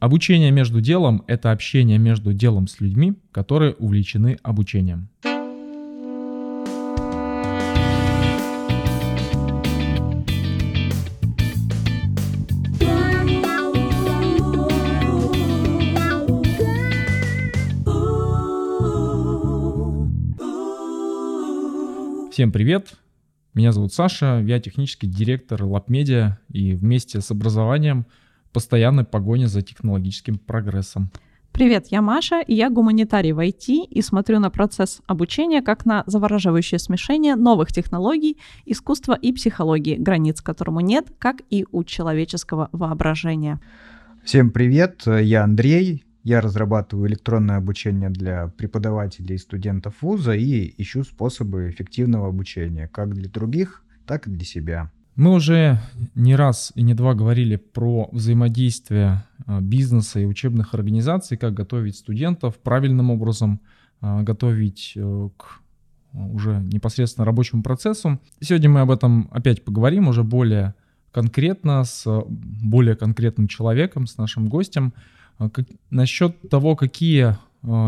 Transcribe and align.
Обучение 0.00 0.50
между 0.50 0.80
делом– 0.80 1.22
это 1.26 1.52
общение 1.52 1.98
между 1.98 2.32
делом 2.32 2.68
с 2.68 2.80
людьми, 2.80 3.18
которые 3.32 3.74
увлечены 3.74 4.38
обучением. 4.42 5.10
Всем 22.32 22.52
привет! 22.52 22.94
Меня 23.52 23.72
зовут 23.72 23.92
Саша, 23.92 24.42
я 24.46 24.60
технический 24.60 25.08
директор 25.08 25.60
LabMedia 25.62 26.38
и 26.48 26.72
вместе 26.72 27.20
с 27.20 27.30
образованием 27.30 28.06
постоянной 28.52 29.04
погоне 29.04 29.48
за 29.48 29.62
технологическим 29.62 30.38
прогрессом. 30.38 31.10
Привет, 31.52 31.88
я 31.90 32.00
Маша, 32.00 32.40
и 32.40 32.54
я 32.54 32.70
гуманитарий 32.70 33.32
в 33.32 33.38
IT 33.40 33.86
и 33.90 34.02
смотрю 34.02 34.38
на 34.38 34.50
процесс 34.50 35.00
обучения 35.06 35.62
как 35.62 35.84
на 35.84 36.04
завораживающее 36.06 36.78
смешение 36.78 37.34
новых 37.34 37.72
технологий, 37.72 38.38
искусства 38.66 39.14
и 39.14 39.32
психологии, 39.32 39.96
границ 39.96 40.40
которому 40.40 40.80
нет, 40.80 41.12
как 41.18 41.42
и 41.50 41.66
у 41.72 41.82
человеческого 41.84 42.68
воображения. 42.72 43.60
Всем 44.24 44.50
привет, 44.50 45.02
я 45.06 45.42
Андрей, 45.42 46.04
я 46.22 46.40
разрабатываю 46.40 47.08
электронное 47.08 47.56
обучение 47.56 48.10
для 48.10 48.48
преподавателей 48.48 49.34
и 49.34 49.38
студентов 49.38 49.94
вуза 50.02 50.32
и 50.32 50.74
ищу 50.78 51.02
способы 51.02 51.70
эффективного 51.70 52.28
обучения 52.28 52.88
как 52.88 53.14
для 53.14 53.28
других, 53.28 53.82
так 54.06 54.26
и 54.26 54.30
для 54.30 54.44
себя. 54.44 54.90
Мы 55.20 55.32
уже 55.32 55.78
не 56.14 56.34
раз 56.34 56.72
и 56.74 56.82
не 56.82 56.94
два 56.94 57.12
говорили 57.12 57.56
про 57.56 58.08
взаимодействие 58.10 59.26
а, 59.44 59.60
бизнеса 59.60 60.18
и 60.18 60.24
учебных 60.24 60.72
организаций, 60.72 61.36
как 61.36 61.52
готовить 61.52 61.96
студентов 61.96 62.56
правильным 62.56 63.10
образом, 63.10 63.60
а, 64.00 64.22
готовить 64.22 64.94
э, 64.96 65.28
к 65.36 65.60
уже 66.14 66.60
непосредственно 66.72 67.26
рабочему 67.26 67.62
процессу. 67.62 68.18
Сегодня 68.40 68.70
мы 68.70 68.80
об 68.80 68.90
этом 68.90 69.28
опять 69.30 69.62
поговорим 69.62 70.08
уже 70.08 70.24
более 70.24 70.74
конкретно, 71.12 71.84
с 71.84 72.06
более 72.26 72.96
конкретным 72.96 73.46
человеком, 73.46 74.06
с 74.06 74.16
нашим 74.16 74.48
гостем. 74.48 74.94
А 75.36 75.50
как, 75.50 75.66
насчет 75.90 76.48
того, 76.48 76.76
какие 76.76 77.36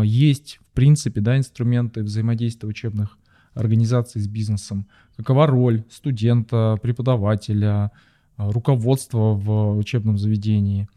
есть, 0.03 0.59
в 0.61 0.75
принципе, 0.75 1.19
да, 1.19 1.35
инструменты 1.35 2.03
взаимодействия 2.03 2.69
учебных 2.69 3.17
организаций 3.53 4.21
с 4.21 4.27
бизнесом, 4.27 4.85
какова 5.17 5.47
роль 5.47 5.83
студента, 5.89 6.77
преподавателя, 6.81 7.91
э, 8.37 8.49
руководства 8.49 9.33
в 9.33 9.77
учебном 9.77 10.17
заведении, 10.17 10.87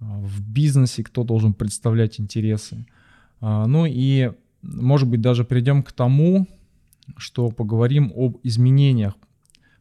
э, 0.00 0.04
в 0.04 0.42
бизнесе, 0.42 1.02
кто 1.02 1.24
должен 1.24 1.54
представлять 1.54 2.20
интересы. 2.20 2.86
Ну 3.40 3.86
и, 3.86 4.30
может 4.62 5.08
быть, 5.08 5.20
даже 5.20 5.42
придем 5.42 5.82
к 5.82 5.90
тому, 5.90 6.46
что 7.16 7.50
поговорим 7.50 8.12
об 8.14 8.38
изменениях 8.44 9.14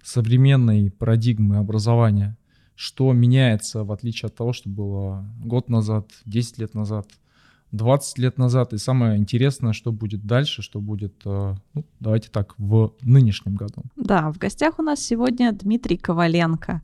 современной 0.02 0.90
парадигмы 0.90 1.58
образования 1.58 2.36
что 2.82 3.14
меняется 3.14 3.84
в 3.84 3.92
отличие 3.92 4.26
от 4.26 4.36
того, 4.36 4.54
что 4.54 4.68
было 4.68 5.24
год 5.44 5.70
назад, 5.70 6.10
10 6.26 6.58
лет 6.58 6.74
назад, 6.74 7.08
20 7.72 8.18
лет 8.18 8.38
назад. 8.38 8.74
И 8.74 8.78
самое 8.78 9.18
интересное, 9.18 9.74
что 9.74 9.92
будет 9.92 10.26
дальше, 10.26 10.62
что 10.62 10.80
будет, 10.80 11.14
э, 11.26 11.56
ну, 11.74 11.86
давайте 12.00 12.30
так, 12.30 12.56
в 12.58 12.94
нынешнем 13.02 13.56
году. 13.56 13.84
Да, 13.96 14.32
в 14.32 14.38
гостях 14.38 14.80
у 14.80 14.84
нас 14.84 15.00
сегодня 15.00 15.52
Дмитрий 15.52 15.98
Коваленко, 15.98 16.82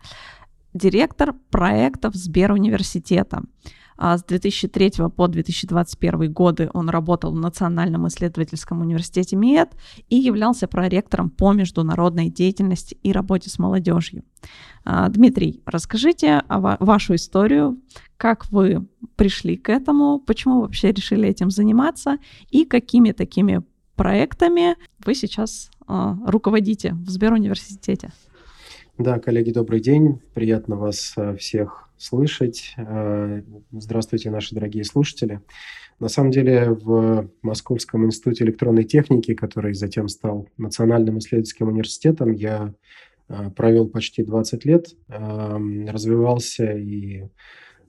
директор 0.74 1.34
проектов 1.50 2.16
Сберуниверситета. 2.16 3.38
университета. 3.38 3.87
А 3.98 4.17
с 4.17 4.23
2003 4.23 4.92
по 5.16 5.28
2021 5.28 6.31
годы 6.31 6.70
он 6.73 6.90
работал 6.90 7.31
в 7.31 7.40
Национальном 7.40 8.08
исследовательском 8.08 8.81
университете 8.81 9.36
МИЭД 9.36 9.70
и 10.09 10.16
являлся 10.16 10.67
проректором 10.67 11.30
по 11.30 11.53
международной 11.53 12.30
деятельности 12.30 12.97
и 13.03 13.12
работе 13.12 13.50
с 13.50 13.59
молодежью. 13.59 14.24
А, 14.85 15.09
Дмитрий, 15.09 15.62
расскажите 15.66 16.44
вашу 16.47 17.16
историю, 17.16 17.81
как 18.18 18.50
вы 18.52 18.88
пришли 19.16 19.58
к 19.58 19.69
этому, 19.69 20.19
почему 20.19 20.62
вообще 20.62 20.91
решили 20.91 21.28
этим 21.28 21.50
заниматься 21.50 22.18
и 22.50 22.66
какими 22.66 23.12
такими 23.12 23.64
проектами 23.96 24.75
вы 25.03 25.16
сейчас 25.16 25.72
а, 25.88 26.18
руководите 26.25 26.94
в 26.94 27.09
Сберуниверситете. 27.09 28.12
Да, 28.97 29.19
коллеги, 29.19 29.52
добрый 29.52 29.80
день. 29.80 30.22
Приятно 30.34 30.75
вас 30.75 31.13
э, 31.18 31.35
всех 31.35 31.88
слышать. 31.97 32.74
Э, 32.78 33.44
здравствуйте, 33.72 34.31
наши 34.31 34.56
дорогие 34.56 34.84
слушатели. 34.84 35.41
На 36.00 36.08
самом 36.08 36.31
деле 36.31 36.72
в 36.72 37.30
Московском 37.44 38.08
институте 38.08 38.44
электронной 38.44 38.85
техники, 38.85 39.35
который 39.35 39.75
затем 39.75 40.08
стал 40.08 40.50
Национальным 40.58 41.19
исследовательским 41.19 41.68
университетом, 41.68 42.31
я 42.31 42.74
э, 43.30 43.52
провел 43.52 43.88
почти 43.88 44.24
20 44.24 44.66
лет, 44.66 44.88
эм, 45.09 45.88
развивался 45.88 46.72
и 46.72 47.25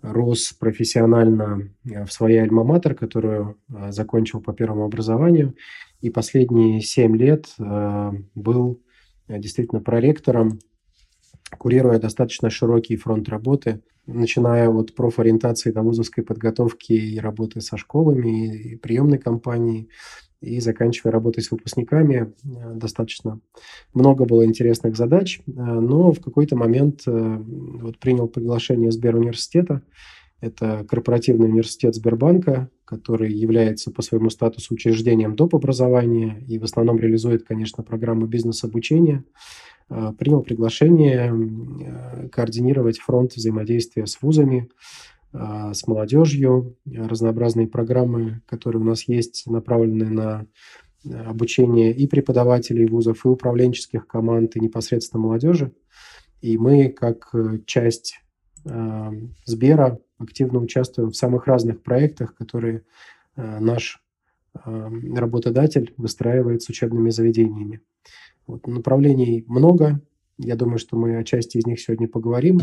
рос 0.02 0.52
профессионально 0.52 1.70
в 1.84 2.12
своей 2.12 2.42
альма-матер, 2.42 2.94
которую 2.94 3.56
закончил 3.88 4.42
по 4.42 4.52
первому 4.52 4.84
образованию. 4.84 5.54
И 6.02 6.10
последние 6.10 6.82
7 6.82 7.16
лет 7.16 7.46
был 8.34 8.80
действительно 9.26 9.80
проректором, 9.80 10.60
курируя 11.56 11.98
достаточно 11.98 12.50
широкий 12.50 12.97
фронт 12.97 13.28
работы 13.28 13.81
начиная 14.09 14.69
от 14.70 14.94
профориентации 14.94 15.70
до 15.70 15.82
вузовской 15.82 16.25
подготовки 16.25 16.92
и 16.92 17.19
работы 17.19 17.60
со 17.60 17.76
школами, 17.76 18.56
и 18.56 18.76
приемной 18.76 19.19
кампании, 19.19 19.88
и 20.41 20.60
заканчивая 20.60 21.12
работой 21.12 21.42
с 21.42 21.50
выпускниками. 21.50 22.32
Э, 22.44 22.75
достаточно 22.75 23.41
много 23.92 24.25
было 24.25 24.44
интересных 24.44 24.97
задач, 24.97 25.41
э, 25.47 25.50
но 25.50 26.12
в 26.12 26.20
какой-то 26.20 26.56
момент 26.56 27.03
э, 27.06 27.10
вот 27.10 27.98
принял 27.98 28.28
приглашение 28.28 28.91
Сберуниверситета. 28.91 29.82
Это 30.41 30.87
корпоративный 30.88 31.48
университет 31.48 31.97
Сбербанка, 31.97 32.70
который 32.84 33.32
является 33.32 33.91
по 33.91 34.03
своему 34.03 34.31
статусу 34.31 34.75
учреждением 34.75 35.34
доп. 35.34 35.56
образования 35.56 36.44
и 36.47 36.58
в 36.58 36.64
основном 36.64 36.98
реализует, 36.98 37.42
конечно, 37.42 37.82
программы 37.82 38.28
бизнес-обучения. 38.28 39.25
Э, 39.91 40.12
принял 40.19 40.43
приглашение 40.43 41.32
э, 41.32 42.28
координировать 42.28 42.99
фронт 42.99 43.34
взаимодействия 43.34 44.06
с 44.06 44.21
вузами, 44.21 44.69
э, 45.32 45.72
с 45.72 45.87
молодежью, 45.87 46.76
разнообразные 46.87 47.69
программы, 47.69 48.43
которые 48.47 48.82
у 48.82 48.84
нас 48.84 49.09
есть, 49.09 49.47
направлены 49.47 50.10
на 50.10 50.47
обучение 51.26 51.94
и 51.94 52.06
преподавателей 52.06 52.87
вузов, 52.87 53.25
и 53.25 53.28
управленческих 53.28 54.06
команд, 54.06 54.56
и 54.56 54.60
непосредственно 54.60 55.22
молодежи. 55.22 55.72
И 56.43 56.59
мы, 56.59 56.88
как 56.88 57.32
часть 57.66 58.20
Сбера, 59.44 59.99
активно 60.19 60.59
участвуем 60.59 61.10
в 61.10 61.16
самых 61.16 61.47
разных 61.47 61.82
проектах, 61.82 62.34
которые 62.34 62.82
наш 63.37 64.03
работодатель 64.55 65.94
выстраивает 65.97 66.62
с 66.62 66.69
учебными 66.69 67.10
заведениями. 67.10 67.81
Вот, 68.48 68.66
направлений 68.66 69.44
много. 69.47 70.00
Я 70.38 70.56
думаю, 70.56 70.78
что 70.78 70.97
мы 70.97 71.19
о 71.19 71.25
части 71.25 71.59
из 71.59 71.66
них 71.66 71.78
сегодня 71.78 72.09
поговорим. 72.09 72.59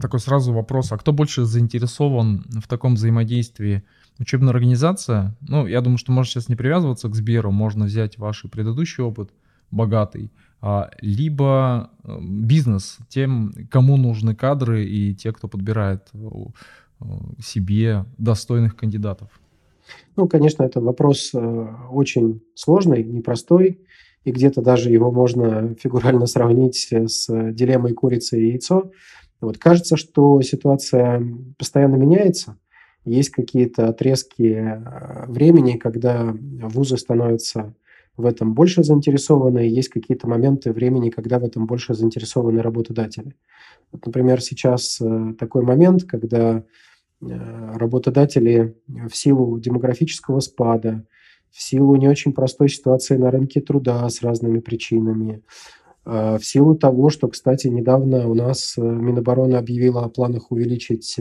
Такой 0.00 0.20
сразу 0.20 0.52
вопрос, 0.52 0.92
а 0.92 0.98
кто 0.98 1.12
больше 1.12 1.44
заинтересован 1.44 2.44
в 2.62 2.68
таком 2.68 2.94
взаимодействии? 2.96 3.82
Учебная 4.18 4.50
организация? 4.50 5.36
Ну, 5.40 5.66
я 5.66 5.80
думаю, 5.80 5.96
что 5.96 6.12
можно 6.12 6.30
сейчас 6.30 6.50
не 6.50 6.56
привязываться 6.56 7.08
к 7.08 7.14
Сберу, 7.14 7.50
можно 7.50 7.86
взять 7.86 8.18
ваш 8.18 8.44
предыдущий 8.50 9.02
опыт, 9.02 9.30
богатый, 9.70 10.30
а, 10.60 10.90
либо 11.00 11.90
э, 12.02 12.18
бизнес, 12.20 12.98
тем, 13.08 13.54
кому 13.70 13.96
нужны 13.96 14.34
кадры 14.34 14.84
и 14.84 15.14
те, 15.14 15.32
кто 15.32 15.48
подбирает 15.48 16.08
э, 16.12 16.26
себе 17.42 18.04
достойных 18.18 18.76
кандидатов. 18.76 19.30
Ну, 20.16 20.28
конечно, 20.28 20.62
это 20.62 20.80
вопрос 20.80 21.30
э, 21.34 21.66
очень 21.90 22.42
сложный, 22.54 23.02
непростой, 23.04 23.80
и 24.24 24.32
где-то 24.32 24.62
даже 24.62 24.90
его 24.90 25.10
можно 25.10 25.74
фигурально 25.80 26.26
сравнить 26.26 26.88
с 26.92 27.26
дилеммой 27.28 27.92
курицы 27.92 28.40
и 28.40 28.48
яйцо. 28.48 28.90
Вот 29.40 29.58
кажется, 29.58 29.96
что 29.96 30.40
ситуация 30.42 31.22
постоянно 31.58 31.96
меняется. 31.96 32.58
Есть 33.04 33.30
какие-то 33.30 33.88
отрезки 33.88 34.42
э, 34.42 35.26
времени, 35.26 35.76
когда 35.76 36.34
вузы 36.34 36.96
становятся 36.98 37.74
в 38.16 38.26
этом 38.26 38.52
больше 38.52 38.84
заинтересованы, 38.84 39.60
есть 39.60 39.88
какие-то 39.88 40.28
моменты 40.28 40.72
времени, 40.72 41.08
когда 41.08 41.38
в 41.38 41.44
этом 41.44 41.66
больше 41.66 41.94
заинтересованы 41.94 42.60
работодатели. 42.60 43.34
Вот, 43.92 44.04
например, 44.04 44.42
сейчас 44.42 45.00
э, 45.00 45.34
такой 45.38 45.62
момент, 45.62 46.04
когда 46.04 46.58
Э, 46.58 46.62
работодатели 47.20 48.76
в 48.86 49.14
силу 49.14 49.58
демографического 49.58 50.40
спада, 50.40 51.04
в 51.50 51.62
силу 51.62 51.96
не 51.96 52.08
очень 52.08 52.32
простой 52.32 52.68
ситуации 52.68 53.16
на 53.16 53.30
рынке 53.30 53.60
труда 53.60 54.08
с 54.08 54.22
разными 54.22 54.60
причинами, 54.60 55.42
в 56.04 56.40
силу 56.40 56.76
того, 56.76 57.10
что, 57.10 57.28
кстати, 57.28 57.66
недавно 57.66 58.28
у 58.28 58.34
нас 58.34 58.74
Минобороны 58.78 59.54
объявила 59.56 60.04
о 60.04 60.08
планах 60.08 60.50
увеличить 60.50 61.20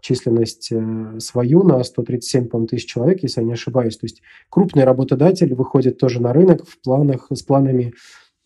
численность 0.00 0.72
свою 1.18 1.62
на 1.64 1.82
137 1.82 2.66
тысяч 2.66 2.86
человек, 2.86 3.22
если 3.22 3.40
я 3.40 3.46
не 3.46 3.54
ошибаюсь. 3.54 3.96
То 3.96 4.04
есть 4.04 4.22
крупный 4.48 4.84
работодатель 4.84 5.52
выходит 5.54 5.98
тоже 5.98 6.22
на 6.22 6.32
рынок 6.32 6.64
в 6.66 6.80
планах, 6.80 7.26
с 7.30 7.42
планами 7.42 7.94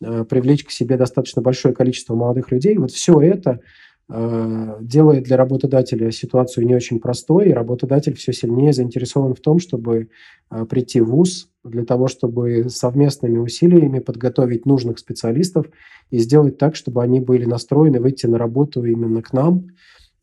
привлечь 0.00 0.64
к 0.64 0.70
себе 0.70 0.96
достаточно 0.96 1.42
большое 1.42 1.74
количество 1.74 2.14
молодых 2.14 2.50
людей. 2.50 2.78
Вот 2.78 2.90
все 2.90 3.20
это 3.20 3.60
Э, 3.60 3.89
делает 4.10 5.24
для 5.24 5.36
работодателя 5.36 6.10
ситуацию 6.10 6.66
не 6.66 6.74
очень 6.74 6.98
простой, 6.98 7.48
и 7.48 7.52
работодатель 7.52 8.14
все 8.14 8.32
сильнее 8.32 8.72
заинтересован 8.72 9.34
в 9.34 9.40
том, 9.40 9.60
чтобы 9.60 10.08
э, 10.50 10.64
прийти 10.64 11.00
в 11.00 11.10
ВУЗ 11.10 11.48
для 11.62 11.84
того, 11.84 12.08
чтобы 12.08 12.68
совместными 12.70 13.38
усилиями 13.38 14.00
подготовить 14.00 14.66
нужных 14.66 14.98
специалистов 14.98 15.66
и 16.10 16.18
сделать 16.18 16.58
так, 16.58 16.74
чтобы 16.74 17.02
они 17.04 17.20
были 17.20 17.44
настроены 17.44 18.00
выйти 18.00 18.26
на 18.26 18.36
работу 18.38 18.84
именно 18.84 19.22
к 19.22 19.32
нам. 19.32 19.68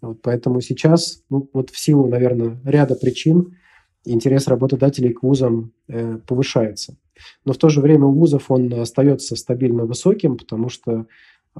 Вот 0.01 0.21
поэтому 0.21 0.59
сейчас, 0.59 1.23
ну, 1.29 1.49
вот 1.53 1.69
в 1.69 1.79
силу, 1.79 2.07
наверное, 2.07 2.57
ряда 2.65 2.95
причин, 2.95 3.55
интерес 4.03 4.47
работодателей 4.47 5.13
к 5.13 5.23
вузам 5.23 5.71
э, 5.87 6.17
повышается. 6.27 6.97
Но 7.45 7.53
в 7.53 7.57
то 7.57 7.69
же 7.69 7.79
время 7.79 8.05
у 8.05 8.11
вузов 8.11 8.51
он 8.51 8.73
остается 8.73 9.35
стабильно 9.35 9.85
высоким, 9.85 10.37
потому 10.37 10.67
что 10.69 11.05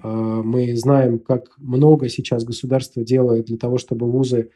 мы 0.04 0.76
знаем, 0.76 1.20
как 1.20 1.58
много 1.58 2.10
сейчас 2.10 2.44
государство 2.44 3.04
делает 3.04 3.46
для 3.46 3.58
того, 3.58 3.78
чтобы 3.78 4.10
вузы 4.10 4.52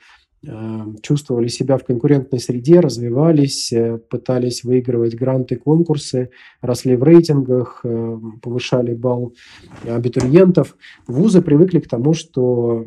а, 0.47 0.87
чувствовали 1.03 1.47
себя 1.49 1.77
в 1.77 1.83
конкурентной 1.83 2.39
среде, 2.39 2.79
развивались, 2.79 3.71
э, 3.71 3.99
пытались 4.09 4.63
выигрывать 4.63 5.13
гранты, 5.13 5.55
конкурсы, 5.55 6.31
росли 6.61 6.95
в 6.95 7.03
рейтингах, 7.03 7.81
э, 7.83 8.19
повышали 8.41 8.95
балл 8.95 9.35
абитуриентов. 9.87 10.75
Вузы 11.05 11.43
привыкли 11.43 11.79
к 11.79 11.87
тому, 11.87 12.13
что 12.13 12.83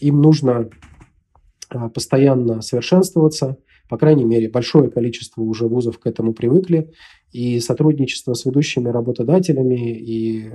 им 0.00 0.20
нужно 0.20 0.68
постоянно 1.94 2.62
совершенствоваться, 2.62 3.58
по 3.88 3.98
крайней 3.98 4.24
мере, 4.24 4.48
большое 4.48 4.90
количество 4.90 5.42
уже 5.42 5.66
вузов 5.66 5.98
к 5.98 6.06
этому 6.06 6.32
привыкли, 6.32 6.92
и 7.32 7.60
сотрудничество 7.60 8.34
с 8.34 8.44
ведущими 8.44 8.88
работодателями 8.88 9.96
и 9.98 10.50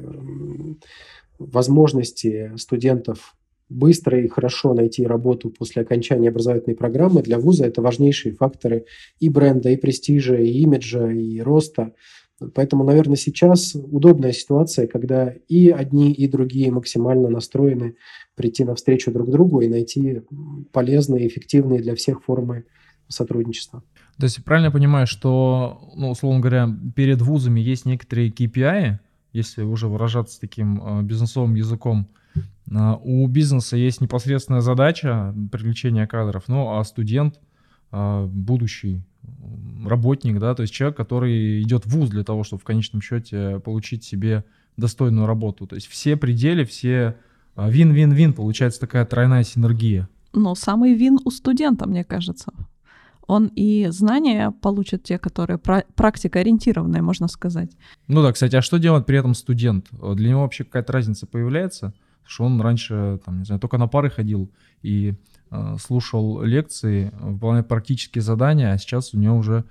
возможности 1.37 2.51
студентов 2.57 3.35
быстро 3.69 4.21
и 4.21 4.27
хорошо 4.27 4.73
найти 4.73 5.05
работу 5.05 5.49
после 5.49 5.81
окончания 5.81 6.29
образовательной 6.29 6.75
программы 6.75 7.21
для 7.21 7.39
вуза– 7.39 7.65
это 7.67 7.81
важнейшие 7.81 8.35
факторы 8.35 8.85
и 9.19 9.29
бренда, 9.29 9.69
и 9.69 9.77
престижа, 9.77 10.35
и 10.35 10.49
имиджа, 10.59 11.09
и 11.09 11.39
роста. 11.39 11.93
Поэтому, 12.53 12.83
наверное, 12.83 13.15
сейчас 13.15 13.75
удобная 13.75 14.33
ситуация, 14.33 14.87
когда 14.87 15.33
и 15.47 15.69
одни, 15.69 16.11
и 16.11 16.27
другие 16.27 16.71
максимально 16.71 17.29
настроены 17.29 17.95
прийти 18.35 18.63
навстречу 18.63 19.11
друг 19.11 19.29
другу 19.29 19.61
и 19.61 19.67
найти 19.67 20.21
полезные, 20.71 21.27
эффективные 21.27 21.81
для 21.81 21.95
всех 21.95 22.23
формы 22.23 22.65
сотрудничества. 23.11 23.83
То 24.17 24.25
есть 24.25 24.43
правильно 24.43 24.67
я 24.67 24.71
понимаю, 24.71 25.07
что, 25.07 25.91
ну, 25.95 26.11
условно 26.11 26.39
говоря, 26.39 26.69
перед 26.95 27.21
вузами 27.21 27.59
есть 27.59 27.85
некоторые 27.85 28.29
KPI, 28.29 28.99
если 29.33 29.63
уже 29.63 29.87
выражаться 29.87 30.39
таким 30.39 30.81
э, 30.81 31.01
бизнесовым 31.03 31.55
языком, 31.55 32.07
э, 32.35 32.95
у 33.03 33.25
бизнеса 33.27 33.77
есть 33.77 34.01
непосредственная 34.01 34.61
задача 34.61 35.33
привлечения 35.51 36.05
кадров, 36.05 36.43
ну 36.47 36.77
а 36.77 36.83
студент, 36.83 37.39
э, 37.91 38.25
будущий 38.25 39.01
работник, 39.85 40.39
да, 40.39 40.53
то 40.55 40.61
есть 40.61 40.73
человек, 40.73 40.97
который 40.97 41.61
идет 41.61 41.85
в 41.85 41.89
вуз 41.89 42.09
для 42.09 42.23
того, 42.23 42.43
чтобы 42.43 42.61
в 42.61 42.65
конечном 42.65 43.01
счете 43.01 43.59
получить 43.59 44.03
себе 44.03 44.43
достойную 44.77 45.25
работу. 45.25 45.67
То 45.67 45.75
есть 45.75 45.87
все 45.87 46.15
пределы, 46.15 46.65
все 46.65 47.17
вин-вин-вин, 47.55 48.33
получается 48.33 48.79
такая 48.79 49.05
тройная 49.05 49.43
синергия. 49.43 50.07
Но 50.33 50.55
самый 50.55 50.93
вин 50.93 51.19
у 51.23 51.29
студента, 51.29 51.87
мне 51.87 52.03
кажется 52.03 52.51
он 53.31 53.49
и 53.55 53.87
знания 53.91 54.51
получит 54.51 55.03
те, 55.03 55.17
которые 55.17 55.57
практикоориентированные, 55.57 57.01
можно 57.01 57.29
сказать. 57.29 57.71
Ну 58.07 58.21
да, 58.21 58.33
кстати, 58.33 58.57
а 58.57 58.61
что 58.61 58.77
делает 58.77 59.05
при 59.05 59.17
этом 59.17 59.35
студент? 59.35 59.87
Для 59.91 60.29
него 60.29 60.41
вообще 60.41 60.65
какая-то 60.65 60.91
разница 60.91 61.27
появляется? 61.27 61.93
Что 62.25 62.43
он 62.43 62.59
раньше, 62.59 63.21
там, 63.25 63.39
не 63.39 63.45
знаю, 63.45 63.61
только 63.61 63.77
на 63.77 63.87
пары 63.87 64.09
ходил 64.09 64.51
и 64.81 65.13
э, 65.49 65.75
слушал 65.81 66.41
лекции, 66.41 67.13
выполняет 67.21 67.69
практические 67.69 68.21
задания, 68.21 68.73
а 68.73 68.77
сейчас 68.77 69.13
у 69.13 69.17
него 69.17 69.37
уже 69.37 69.63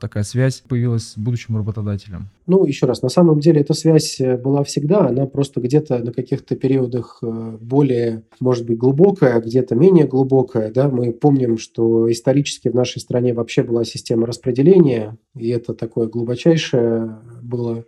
такая 0.00 0.22
связь 0.22 0.62
появилась 0.68 1.08
с 1.08 1.18
будущим 1.18 1.56
работодателем? 1.56 2.28
Ну, 2.46 2.64
еще 2.64 2.86
раз, 2.86 3.02
на 3.02 3.08
самом 3.08 3.40
деле 3.40 3.60
эта 3.60 3.74
связь 3.74 4.20
э, 4.20 4.36
была 4.36 4.62
всегда, 4.64 5.08
она 5.08 5.26
просто 5.26 5.60
где-то 5.60 5.98
на 5.98 6.12
каких-то 6.12 6.54
периодах 6.56 7.18
э, 7.22 7.58
более, 7.60 8.22
может 8.40 8.66
быть, 8.66 8.78
глубокая, 8.78 9.40
где-то 9.40 9.74
менее 9.74 10.06
глубокая. 10.06 10.72
Да? 10.72 10.88
Мы 10.88 11.12
помним, 11.12 11.58
что 11.58 12.10
исторически 12.10 12.68
в 12.68 12.74
нашей 12.74 13.00
стране 13.00 13.34
вообще 13.34 13.62
была 13.62 13.84
система 13.84 14.26
распределения, 14.26 15.18
и 15.34 15.48
это 15.48 15.74
такое 15.74 16.06
глубочайшее 16.06 17.18
было 17.42 17.84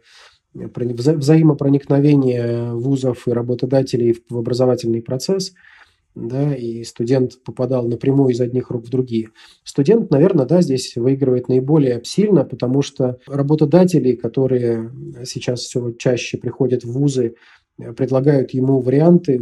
вза 0.54 1.12
взаимопроникновение 1.12 2.72
вузов 2.72 3.28
и 3.28 3.32
работодателей 3.32 4.16
в 4.28 4.38
образовательный 4.38 5.02
процесс– 5.02 5.52
да, 6.16 6.54
и 6.54 6.82
студент 6.82 7.42
попадал 7.44 7.86
напрямую 7.86 8.30
из 8.30 8.40
одних 8.40 8.70
рук 8.70 8.86
в 8.86 8.90
другие. 8.90 9.28
Студент, 9.62 10.10
наверное, 10.10 10.46
да, 10.46 10.62
здесь 10.62 10.96
выигрывает 10.96 11.48
наиболее 11.48 12.00
сильно, 12.04 12.42
потому 12.42 12.82
что 12.82 13.18
работодатели, 13.26 14.12
которые 14.12 14.90
сейчас 15.24 15.60
все 15.60 15.92
чаще 15.92 16.38
приходят 16.38 16.84
в 16.84 16.92
вузы, 16.92 17.34
предлагают 17.96 18.52
ему 18.52 18.80
варианты 18.80 19.38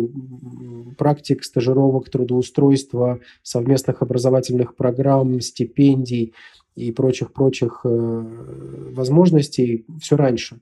практик, 0.98 1.44
стажировок, 1.44 2.10
трудоустройства, 2.10 3.20
совместных 3.42 4.02
образовательных 4.02 4.74
программ, 4.74 5.40
стипендий 5.40 6.34
и 6.74 6.90
прочих-прочих 6.90 7.82
э, 7.84 7.88
возможностей 8.92 9.86
все 10.00 10.16
раньше. 10.16 10.60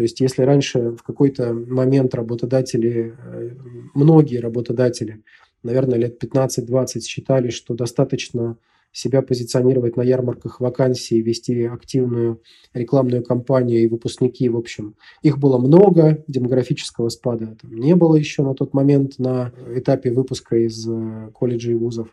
То 0.00 0.04
есть 0.04 0.18
если 0.18 0.44
раньше 0.44 0.92
в 0.92 1.02
какой-то 1.02 1.52
момент 1.52 2.14
работодатели, 2.14 3.14
э, 3.22 3.50
многие 3.92 4.38
работодатели, 4.38 5.22
наверное, 5.62 5.98
лет 5.98 6.18
15-20 6.18 7.02
считали, 7.02 7.50
что 7.50 7.74
достаточно 7.74 8.56
себя 8.92 9.20
позиционировать 9.20 9.98
на 9.98 10.02
ярмарках 10.02 10.58
вакансий, 10.58 11.20
вести 11.20 11.64
активную 11.64 12.40
рекламную 12.72 13.22
кампанию 13.22 13.82
и 13.82 13.88
выпускники, 13.88 14.48
в 14.48 14.56
общем, 14.56 14.94
их 15.20 15.36
было 15.36 15.58
много, 15.58 16.24
демографического 16.28 17.10
спада 17.10 17.58
там 17.60 17.74
не 17.74 17.94
было 17.94 18.16
еще 18.16 18.42
на 18.42 18.54
тот 18.54 18.72
момент 18.72 19.18
на 19.18 19.52
этапе 19.76 20.12
выпуска 20.12 20.56
из 20.56 20.88
э, 20.88 21.28
колледжей 21.34 21.72
и 21.72 21.76
вузов. 21.76 22.08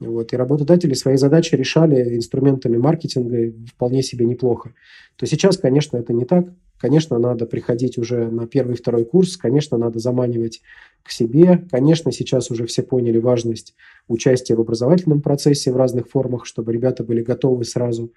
Вот. 0.00 0.32
И 0.32 0.36
работодатели 0.36 0.94
свои 0.94 1.16
задачи 1.16 1.54
решали 1.54 2.16
инструментами 2.16 2.78
маркетинга 2.78 3.52
вполне 3.74 4.02
себе 4.02 4.24
неплохо. 4.24 4.72
То 5.16 5.26
сейчас, 5.26 5.58
конечно, 5.58 5.98
это 5.98 6.14
не 6.14 6.24
так. 6.24 6.46
Конечно, 6.78 7.18
надо 7.18 7.46
приходить 7.46 7.96
уже 7.98 8.28
на 8.30 8.46
первый-второй 8.46 9.04
курс, 9.04 9.36
конечно, 9.36 9.78
надо 9.78 9.98
заманивать 9.98 10.60
к 11.02 11.10
себе. 11.10 11.64
Конечно, 11.70 12.12
сейчас 12.12 12.50
уже 12.50 12.66
все 12.66 12.82
поняли 12.82 13.18
важность 13.18 13.74
участия 14.08 14.54
в 14.56 14.60
образовательном 14.60 15.22
процессе 15.22 15.72
в 15.72 15.76
разных 15.76 16.08
формах, 16.08 16.44
чтобы 16.44 16.72
ребята 16.72 17.02
были 17.02 17.22
готовы 17.22 17.64
сразу 17.64 18.12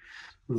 э, 0.48 0.54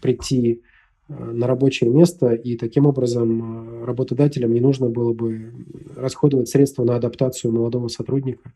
прийти 0.00 0.62
э, 1.08 1.12
на 1.12 1.46
рабочее 1.46 1.90
место, 1.90 2.32
и 2.32 2.56
таким 2.56 2.86
образом 2.86 3.82
э, 3.82 3.84
работодателям 3.84 4.52
не 4.54 4.60
нужно 4.60 4.88
было 4.88 5.12
бы 5.12 5.52
расходовать 5.96 6.48
средства 6.48 6.84
на 6.84 6.96
адаптацию 6.96 7.52
молодого 7.52 7.88
сотрудника. 7.88 8.52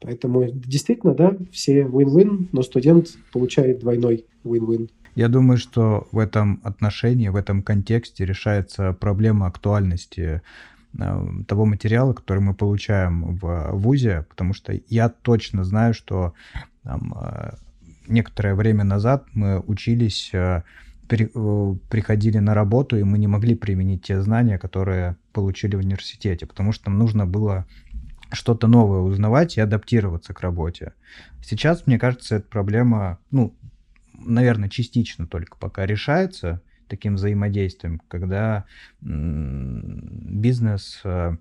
Поэтому 0.00 0.48
действительно, 0.52 1.14
да, 1.14 1.36
все 1.50 1.80
win-win, 1.80 2.48
но 2.52 2.62
студент 2.62 3.16
получает 3.32 3.80
двойной 3.80 4.26
win-win. 4.44 4.88
Я 5.18 5.26
думаю, 5.26 5.58
что 5.58 6.06
в 6.12 6.18
этом 6.20 6.60
отношении, 6.62 7.28
в 7.28 7.34
этом 7.34 7.64
контексте 7.64 8.24
решается 8.24 8.92
проблема 8.92 9.48
актуальности 9.48 10.42
э, 10.96 11.26
того 11.48 11.64
материала, 11.64 12.12
который 12.12 12.38
мы 12.38 12.54
получаем 12.54 13.34
в 13.34 13.70
ВУЗе, 13.72 14.26
потому 14.28 14.54
что 14.54 14.80
я 14.88 15.08
точно 15.08 15.64
знаю, 15.64 15.92
что 15.92 16.34
там, 16.84 17.16
э, 17.20 17.50
некоторое 18.06 18.54
время 18.54 18.84
назад 18.84 19.26
мы 19.34 19.58
учились, 19.58 20.30
э, 20.32 20.62
приходили 21.08 22.38
на 22.38 22.54
работу, 22.54 22.96
и 22.96 23.02
мы 23.02 23.18
не 23.18 23.26
могли 23.26 23.56
применить 23.56 24.04
те 24.04 24.22
знания, 24.22 24.56
которые 24.56 25.16
получили 25.32 25.74
в 25.74 25.80
университете, 25.80 26.46
потому 26.46 26.70
что 26.70 26.90
нам 26.90 26.98
нужно 27.00 27.26
было 27.26 27.66
что-то 28.30 28.68
новое 28.68 29.00
узнавать 29.00 29.56
и 29.56 29.60
адаптироваться 29.60 30.32
к 30.32 30.42
работе. 30.42 30.92
Сейчас, 31.42 31.88
мне 31.88 31.98
кажется, 31.98 32.36
эта 32.36 32.46
проблема, 32.48 33.18
ну, 33.32 33.52
наверное, 34.18 34.68
частично 34.68 35.26
только 35.26 35.56
пока 35.56 35.86
решается 35.86 36.60
таким 36.88 37.14
взаимодействием, 37.14 38.00
когда 38.08 38.64
бизнес 39.00 41.00
э, 41.04 41.36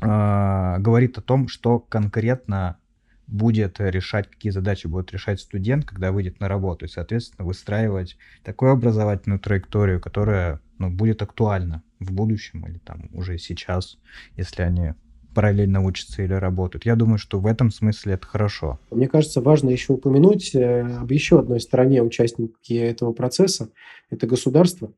э, 0.00 0.76
говорит 0.78 1.18
о 1.18 1.22
том, 1.22 1.48
что 1.48 1.80
конкретно 1.80 2.78
будет 3.26 3.80
решать, 3.80 4.30
какие 4.30 4.50
задачи 4.50 4.86
будет 4.86 5.12
решать 5.12 5.40
студент, 5.40 5.84
когда 5.84 6.12
выйдет 6.12 6.40
на 6.40 6.48
работу, 6.48 6.86
и, 6.86 6.88
соответственно, 6.88 7.46
выстраивать 7.46 8.16
такую 8.42 8.72
образовательную 8.72 9.38
траекторию, 9.38 10.00
которая 10.00 10.60
ну, 10.78 10.90
будет 10.90 11.22
актуальна 11.22 11.82
в 12.00 12.12
будущем 12.12 12.66
или 12.66 12.78
там 12.78 13.10
уже 13.12 13.38
сейчас, 13.38 13.98
если 14.36 14.62
они 14.62 14.94
параллельно 15.38 15.84
учатся 15.84 16.24
или 16.24 16.32
работают. 16.32 16.84
Я 16.84 16.96
думаю, 16.96 17.16
что 17.16 17.38
в 17.38 17.46
этом 17.46 17.70
смысле 17.70 18.14
это 18.14 18.26
хорошо. 18.26 18.80
Мне 18.90 19.06
кажется, 19.06 19.40
важно 19.40 19.70
еще 19.70 19.92
упомянуть 19.92 20.52
э, 20.52 20.80
об 20.80 21.12
еще 21.12 21.38
одной 21.38 21.60
стороне 21.60 22.02
участники 22.02 22.72
этого 22.72 23.12
процесса. 23.12 23.70
Это 24.10 24.26
государство 24.26 24.90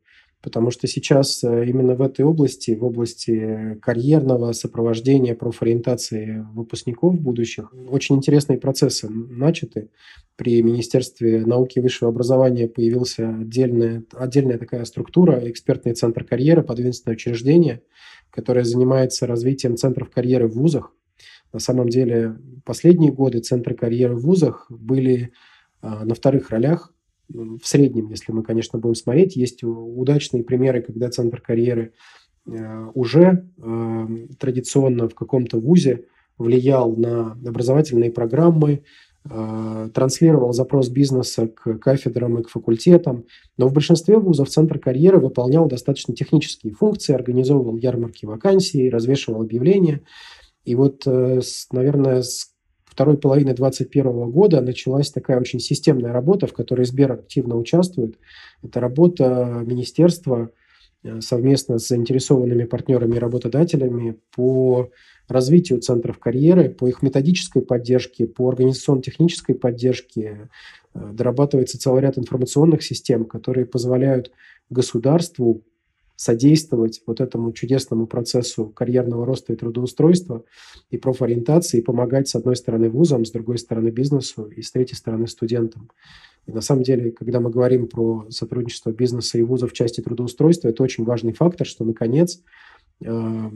потому 0.42 0.70
что 0.70 0.86
сейчас 0.86 1.44
э, 1.44 1.66
именно 1.68 1.94
в 1.94 2.02
этой 2.02 2.24
области, 2.24 2.70
в 2.70 2.84
области 2.84 3.78
карьерного 3.82 4.52
сопровождения, 4.52 5.34
профориентации 5.34 6.46
выпускников 6.54 7.20
будущих, 7.20 7.72
очень 7.88 8.16
интересные 8.16 8.58
процессы 8.58 9.08
начаты. 9.08 9.90
При 10.36 10.62
Министерстве 10.62 11.44
науки 11.44 11.78
и 11.78 11.82
высшего 11.82 12.10
образования 12.10 12.68
появился 12.68 13.28
отдельная, 13.28 14.04
отдельная 14.14 14.56
такая 14.56 14.84
структура, 14.84 15.38
экспертный 15.50 15.92
центр 15.92 16.24
карьеры, 16.24 16.62
подведомственное 16.62 17.16
учреждение, 17.16 17.82
которое 18.30 18.64
занимается 18.64 19.26
развитием 19.26 19.76
центров 19.76 20.10
карьеры 20.10 20.48
в 20.48 20.54
вузах. 20.54 20.94
На 21.52 21.58
самом 21.58 21.88
деле, 21.88 22.36
последние 22.64 23.12
годы 23.12 23.40
центры 23.40 23.74
карьеры 23.74 24.14
в 24.14 24.22
вузах 24.22 24.66
были 24.70 25.32
а, 25.82 26.04
на 26.04 26.14
вторых 26.14 26.50
ролях 26.50 26.92
в 27.32 27.64
среднем, 27.64 28.08
если 28.08 28.32
мы, 28.32 28.42
конечно, 28.42 28.78
будем 28.78 28.94
смотреть, 28.94 29.36
есть 29.36 29.62
удачные 29.62 30.42
примеры, 30.42 30.82
когда 30.82 31.10
центр 31.10 31.40
карьеры 31.40 31.92
э, 32.46 32.86
уже 32.94 33.48
э, 33.56 34.06
традиционно 34.38 35.08
в 35.08 35.14
каком-то 35.14 35.58
вузе 35.58 36.06
влиял 36.38 36.96
на 36.96 37.32
образовательные 37.32 38.10
программы, 38.10 38.82
транслировал 39.22 40.54
запрос 40.54 40.88
бизнеса 40.88 41.46
к 41.46 41.74
кафедрам 41.78 42.38
и 42.38 42.42
к 42.42 42.48
факультетам, 42.48 43.26
но 43.58 43.68
в 43.68 43.72
большинстве 43.74 44.18
вузов 44.18 44.48
центр 44.48 44.78
карьеры 44.78 45.18
выполнял 45.18 45.66
достаточно 45.66 46.14
технические 46.14 46.72
функции, 46.72 47.14
организовывал 47.14 47.76
ярмарки 47.76 48.24
вакансий, 48.24 48.88
развешивал 48.88 49.42
объявления. 49.42 50.00
И 50.64 50.74
вот, 50.74 51.04
наверное, 51.04 52.22
с 52.22 52.50
второй 52.90 53.16
половины 53.16 53.54
2021 53.54 54.30
года 54.30 54.60
началась 54.60 55.10
такая 55.10 55.40
очень 55.40 55.60
системная 55.60 56.12
работа, 56.12 56.46
в 56.46 56.52
которой 56.52 56.84
Сбер 56.84 57.12
активно 57.12 57.56
участвует. 57.56 58.18
Это 58.62 58.80
работа 58.80 59.62
министерства 59.64 60.50
э, 60.50 60.59
совместно 61.20 61.78
с 61.78 61.88
заинтересованными 61.88 62.64
партнерами 62.64 63.16
и 63.16 63.18
работодателями 63.18 64.18
по 64.34 64.90
развитию 65.30 65.80
центров 65.80 66.18
карьеры, 66.18 66.68
по 66.68 66.88
их 66.88 67.02
методической 67.02 67.62
поддержке, 67.62 68.26
по 68.26 68.48
организационно-технической 68.48 69.54
поддержке. 69.54 70.50
Э, 70.94 71.10
дорабатывается 71.12 71.78
целый 71.78 72.02
ряд 72.02 72.18
информационных 72.18 72.82
систем, 72.82 73.24
которые 73.24 73.64
позволяют 73.64 74.32
государству 74.68 75.62
содействовать 76.20 77.00
вот 77.06 77.18
этому 77.22 77.50
чудесному 77.50 78.06
процессу 78.06 78.66
карьерного 78.66 79.24
роста 79.24 79.54
и 79.54 79.56
трудоустройства 79.56 80.44
и 80.90 80.98
профориентации, 80.98 81.78
и 81.78 81.82
помогать, 81.82 82.28
с 82.28 82.34
одной 82.34 82.56
стороны, 82.56 82.90
вузам, 82.90 83.24
с 83.24 83.30
другой 83.30 83.56
стороны, 83.56 83.88
бизнесу 83.88 84.44
и 84.44 84.60
с 84.60 84.70
третьей 84.70 84.96
стороны, 84.96 85.26
студентам. 85.26 85.90
И 86.44 86.52
на 86.52 86.60
самом 86.60 86.82
деле, 86.82 87.10
когда 87.10 87.40
мы 87.40 87.48
говорим 87.48 87.88
про 87.88 88.26
сотрудничество 88.28 88.90
бизнеса 88.90 89.38
и 89.38 89.42
вузов 89.42 89.70
в 89.70 89.74
части 89.74 90.02
трудоустройства, 90.02 90.68
это 90.68 90.82
очень 90.82 91.04
важный 91.04 91.32
фактор, 91.32 91.66
что, 91.66 91.86
наконец, 91.86 92.42
э, 93.00 93.50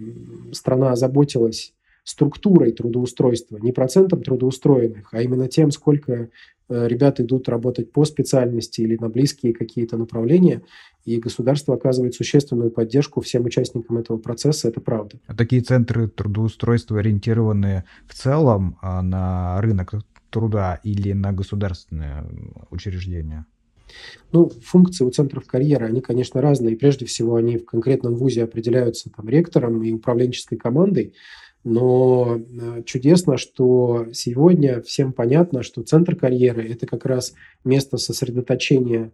страна 0.52 0.92
озаботилась 0.92 1.74
структурой 2.04 2.72
трудоустройства, 2.72 3.56
не 3.56 3.72
процентом 3.72 4.22
трудоустроенных, 4.22 5.08
а 5.12 5.22
именно 5.22 5.48
тем, 5.48 5.70
сколько 5.70 6.28
э, 6.68 6.88
ребят 6.88 7.18
идут 7.18 7.48
работать 7.48 7.92
по 7.92 8.04
специальности 8.04 8.82
или 8.82 8.96
на 8.96 9.08
близкие 9.08 9.54
какие-то 9.54 9.96
направления, 9.96 10.62
и 11.04 11.18
государство 11.18 11.74
оказывает 11.74 12.14
существенную 12.14 12.70
поддержку 12.70 13.20
всем 13.22 13.46
участникам 13.46 13.98
этого 13.98 14.18
процесса, 14.18 14.68
это 14.68 14.80
правда. 14.80 15.18
А 15.26 15.34
такие 15.34 15.62
центры 15.62 16.08
трудоустройства 16.08 17.00
ориентированы 17.00 17.84
в 18.06 18.14
целом 18.14 18.78
а, 18.80 19.02
на 19.02 19.60
рынок 19.60 19.94
труда 20.30 20.80
или 20.82 21.12
на 21.12 21.32
государственные 21.32 22.24
учреждения? 22.70 23.46
Ну, 24.32 24.48
функции 24.48 25.04
у 25.04 25.10
центров 25.10 25.46
карьеры, 25.46 25.86
они, 25.86 26.00
конечно, 26.00 26.40
разные. 26.40 26.76
Прежде 26.76 27.06
всего, 27.06 27.36
они 27.36 27.58
в 27.58 27.64
конкретном 27.64 28.14
вузе 28.16 28.42
определяются 28.42 29.10
там, 29.10 29.28
ректором 29.28 29.82
и 29.82 29.92
управленческой 29.92 30.58
командой. 30.58 31.14
Но 31.64 32.36
э, 32.36 32.82
чудесно, 32.84 33.38
что 33.38 34.06
сегодня 34.12 34.82
всем 34.82 35.12
понятно, 35.12 35.62
что 35.62 35.82
центр 35.82 36.14
карьеры– 36.14 36.68
это 36.70 36.86
как 36.86 37.06
раз 37.06 37.34
место 37.64 37.96
сосредоточения 37.96 39.12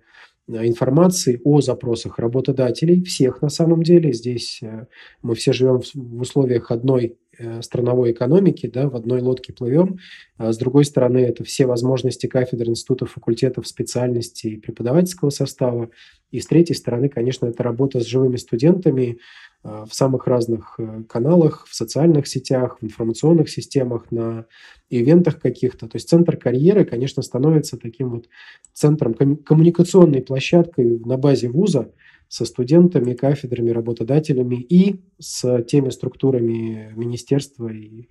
Э, 0.50 0.66
информации 0.66 1.40
о 1.45 1.61
запросах 1.61 2.19
работодателей, 2.19 3.02
всех 3.04 3.42
на 3.42 3.49
самом 3.49 3.83
деле. 3.83 4.12
Здесь 4.12 4.61
э, 4.62 4.87
мы 5.23 5.35
все 5.35 5.52
живем 5.52 5.80
в 5.80 6.21
условиях 6.21 6.71
одной 6.71 7.16
страновой 7.62 8.12
экономики, 8.12 8.66
да, 8.66 8.90
в 8.90 8.97
одной 8.97 9.23
лодке 9.23 9.54
плывем. 9.54 9.99
А 10.37 10.52
с 10.52 10.59
другой 10.59 10.85
стороны, 10.85 11.19
это 11.19 11.42
все 11.42 11.64
возможности 11.64 12.26
кафедр, 12.26 12.69
институтов, 12.69 13.12
факультетов, 13.12 13.66
специальностей 13.66 14.59
преподавательского 14.59 15.30
состава. 15.30 15.88
И 16.30 16.40
с 16.40 16.46
третьей 16.46 16.76
стороны, 16.76 17.08
конечно, 17.08 17.46
это 17.46 17.62
работа 17.62 18.00
с 18.00 18.06
живыми 18.06 18.37
студентами, 18.37 19.18
Э, 19.62 19.84
в 19.87 19.94
самых 19.94 20.26
разных 20.26 20.76
э, 20.78 21.02
каналах, 21.06 21.66
в 21.68 21.75
социальных 21.75 22.26
сетях, 22.26 22.78
в 22.80 22.84
информационных 22.84 23.50
системах, 23.50 24.10
на 24.10 24.46
ивентах 24.88 25.38
каких-то. 25.38 25.87
То 25.87 25.96
есть 25.96 26.08
центр 26.08 26.38
карьеры, 26.38 26.87
конечно, 26.87 27.22
становится 27.22 27.76
таким 27.76 28.10
вот 28.10 28.28
центром, 28.72 29.14
коммуникационной 29.14 30.22
площадкой 30.22 30.99
на 31.00 31.18
базе 31.18 31.50
вуза 31.50 31.92
со 32.28 32.46
студентами, 32.46 33.12
кафедрами, 33.12 33.70
работодателями 33.70 34.56
и 34.56 35.02
с 35.18 35.62
теми 35.64 35.90
структурами 35.90 36.94
министерства 36.96 37.68
и 37.68 38.08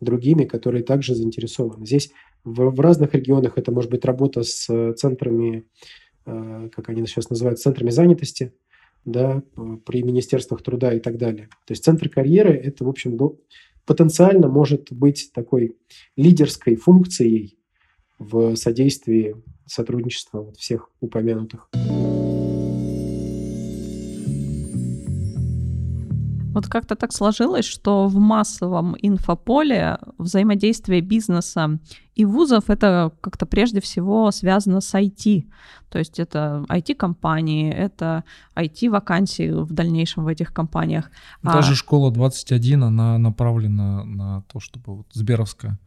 другими, 0.00 0.44
которые 0.44 0.84
также 0.84 1.16
заинтересованы. 1.16 1.84
Здесь 1.84 2.12
в, 2.44 2.70
в 2.70 2.80
разных 2.80 3.14
регионах 3.14 3.54
это 3.56 3.72
может 3.72 3.90
быть 3.90 4.04
работа 4.04 4.44
с 4.44 4.94
центрами, 4.94 5.58
э, 5.58 5.62
как 6.24 6.88
они 6.88 7.06
сейчас 7.06 7.30
называют, 7.30 7.58
центрами 7.60 7.90
занятости, 7.90 8.52
да, 9.04 9.42
при 9.84 10.02
министерствах 10.02 10.62
труда 10.62 10.92
и 10.92 11.00
так 11.00 11.18
далее. 11.18 11.48
То 11.66 11.72
есть 11.72 11.84
центр 11.84 12.08
карьеры– 12.08 12.54
это, 12.64 12.84
в 12.84 12.88
общем, 12.88 13.18
потенциально 13.84 14.48
может 14.48 14.92
быть 14.92 15.30
такой 15.34 15.76
лидерской 16.16 16.76
функцией 16.76 17.58
в 18.18 18.54
содействии 18.54 19.36
сотрудничества 19.66 20.52
всех 20.52 20.90
упомянутых. 21.00 21.68
Вот 26.54 26.66
как-то 26.66 26.96
так 26.96 27.12
сложилось, 27.12 27.64
что 27.64 28.06
в 28.06 28.16
массовом 28.16 28.96
инфополе 29.00 29.98
взаимодействие 30.18 31.00
бизнеса 31.00 31.78
и 32.14 32.24
вузов 32.24 32.68
это 32.68 33.12
как-то 33.20 33.46
прежде 33.46 33.80
всего 33.80 34.30
связано 34.30 34.80
с 34.80 34.94
IT. 34.94 35.46
То 35.88 35.98
есть 35.98 36.18
это 36.18 36.64
IT-компании, 36.68 37.72
это 37.72 38.24
IT-вакансии 38.54 39.50
в 39.50 39.72
дальнейшем 39.72 40.24
в 40.24 40.28
этих 40.28 40.52
компаниях. 40.52 41.10
Даже 41.42 41.72
а... 41.72 41.74
школа 41.76 42.10
21, 42.10 42.84
она 42.84 43.18
направлена 43.18 44.04
на 44.04 44.42
то, 44.52 44.60
чтобы 44.60 44.96
вот 44.96 45.06
Сберовская 45.12 45.78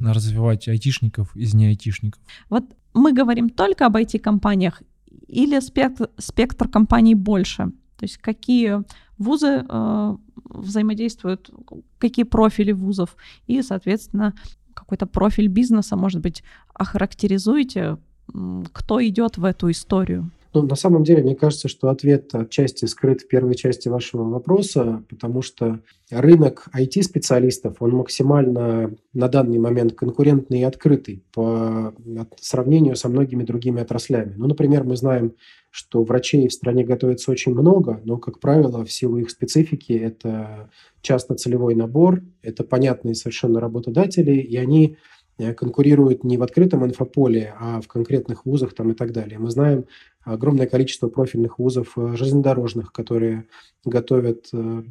развивать 0.00 0.68
айтишников 0.68 1.36
из 1.36 1.54
не 1.54 1.66
айтишников. 1.66 2.22
Вот 2.48 2.64
мы 2.94 3.12
говорим 3.12 3.50
только 3.50 3.86
об 3.86 3.96
IT-компаниях 3.96 4.82
или 5.28 5.60
спектр, 5.60 6.08
спектр 6.18 6.68
компаний 6.68 7.14
больше? 7.14 7.72
То 8.00 8.04
есть 8.04 8.16
какие 8.16 8.82
вузы 9.18 9.62
э, 9.68 10.16
взаимодействуют, 10.46 11.50
какие 11.98 12.24
профили 12.24 12.72
вузов, 12.72 13.14
и, 13.46 13.60
соответственно, 13.60 14.34
какой-то 14.72 15.04
профиль 15.04 15.48
бизнеса, 15.48 15.96
может 15.96 16.22
быть, 16.22 16.42
охарактеризуете, 16.72 17.98
кто 18.72 19.04
идет 19.06 19.36
в 19.36 19.44
эту 19.44 19.70
историю? 19.70 20.30
Ну, 20.54 20.62
на 20.62 20.76
самом 20.76 21.04
деле, 21.04 21.22
мне 21.22 21.36
кажется, 21.36 21.68
что 21.68 21.90
ответ 21.90 22.34
отчасти 22.34 22.86
скрыт 22.86 23.20
в 23.20 23.28
первой 23.28 23.54
части 23.54 23.88
вашего 23.88 24.24
вопроса, 24.24 25.04
потому 25.10 25.42
что 25.42 25.80
рынок 26.10 26.68
IT-специалистов, 26.74 27.76
он 27.80 27.90
максимально 27.90 28.94
на 29.12 29.28
данный 29.28 29.58
момент 29.58 29.92
конкурентный 29.92 30.60
и 30.60 30.64
открытый 30.64 31.22
по 31.32 31.92
сравнению 32.40 32.96
со 32.96 33.10
многими 33.10 33.44
другими 33.44 33.82
отраслями. 33.82 34.32
Ну, 34.36 34.46
например, 34.46 34.84
мы 34.84 34.96
знаем, 34.96 35.34
что 35.70 36.02
врачей 36.02 36.48
в 36.48 36.52
стране 36.52 36.84
готовится 36.84 37.30
очень 37.30 37.52
много, 37.52 38.00
но, 38.04 38.18
как 38.18 38.40
правило, 38.40 38.84
в 38.84 38.92
силу 38.92 39.18
их 39.18 39.30
специфики 39.30 39.92
это 39.92 40.70
часто 41.00 41.34
целевой 41.34 41.74
набор, 41.74 42.22
это 42.42 42.64
понятные 42.64 43.14
совершенно 43.14 43.60
работодатели, 43.60 44.32
и 44.32 44.56
они 44.56 44.96
Э, 45.40 45.54
конкурируют 45.54 46.22
не 46.22 46.36
в 46.36 46.42
открытом 46.42 46.84
инфополе, 46.84 47.54
а 47.58 47.80
в 47.80 47.88
конкретных 47.88 48.44
вузах 48.44 48.74
там 48.74 48.90
и 48.90 48.94
так 48.94 49.12
далее. 49.12 49.38
Мы 49.38 49.50
знаем 49.50 49.86
огромное 50.22 50.66
количество 50.66 51.08
профильных 51.08 51.58
вузов 51.58 51.96
э, 51.96 52.14
железнодорожных, 52.14 52.92
которые 52.92 53.46
готовят 53.84 54.48
э, 54.52 54.82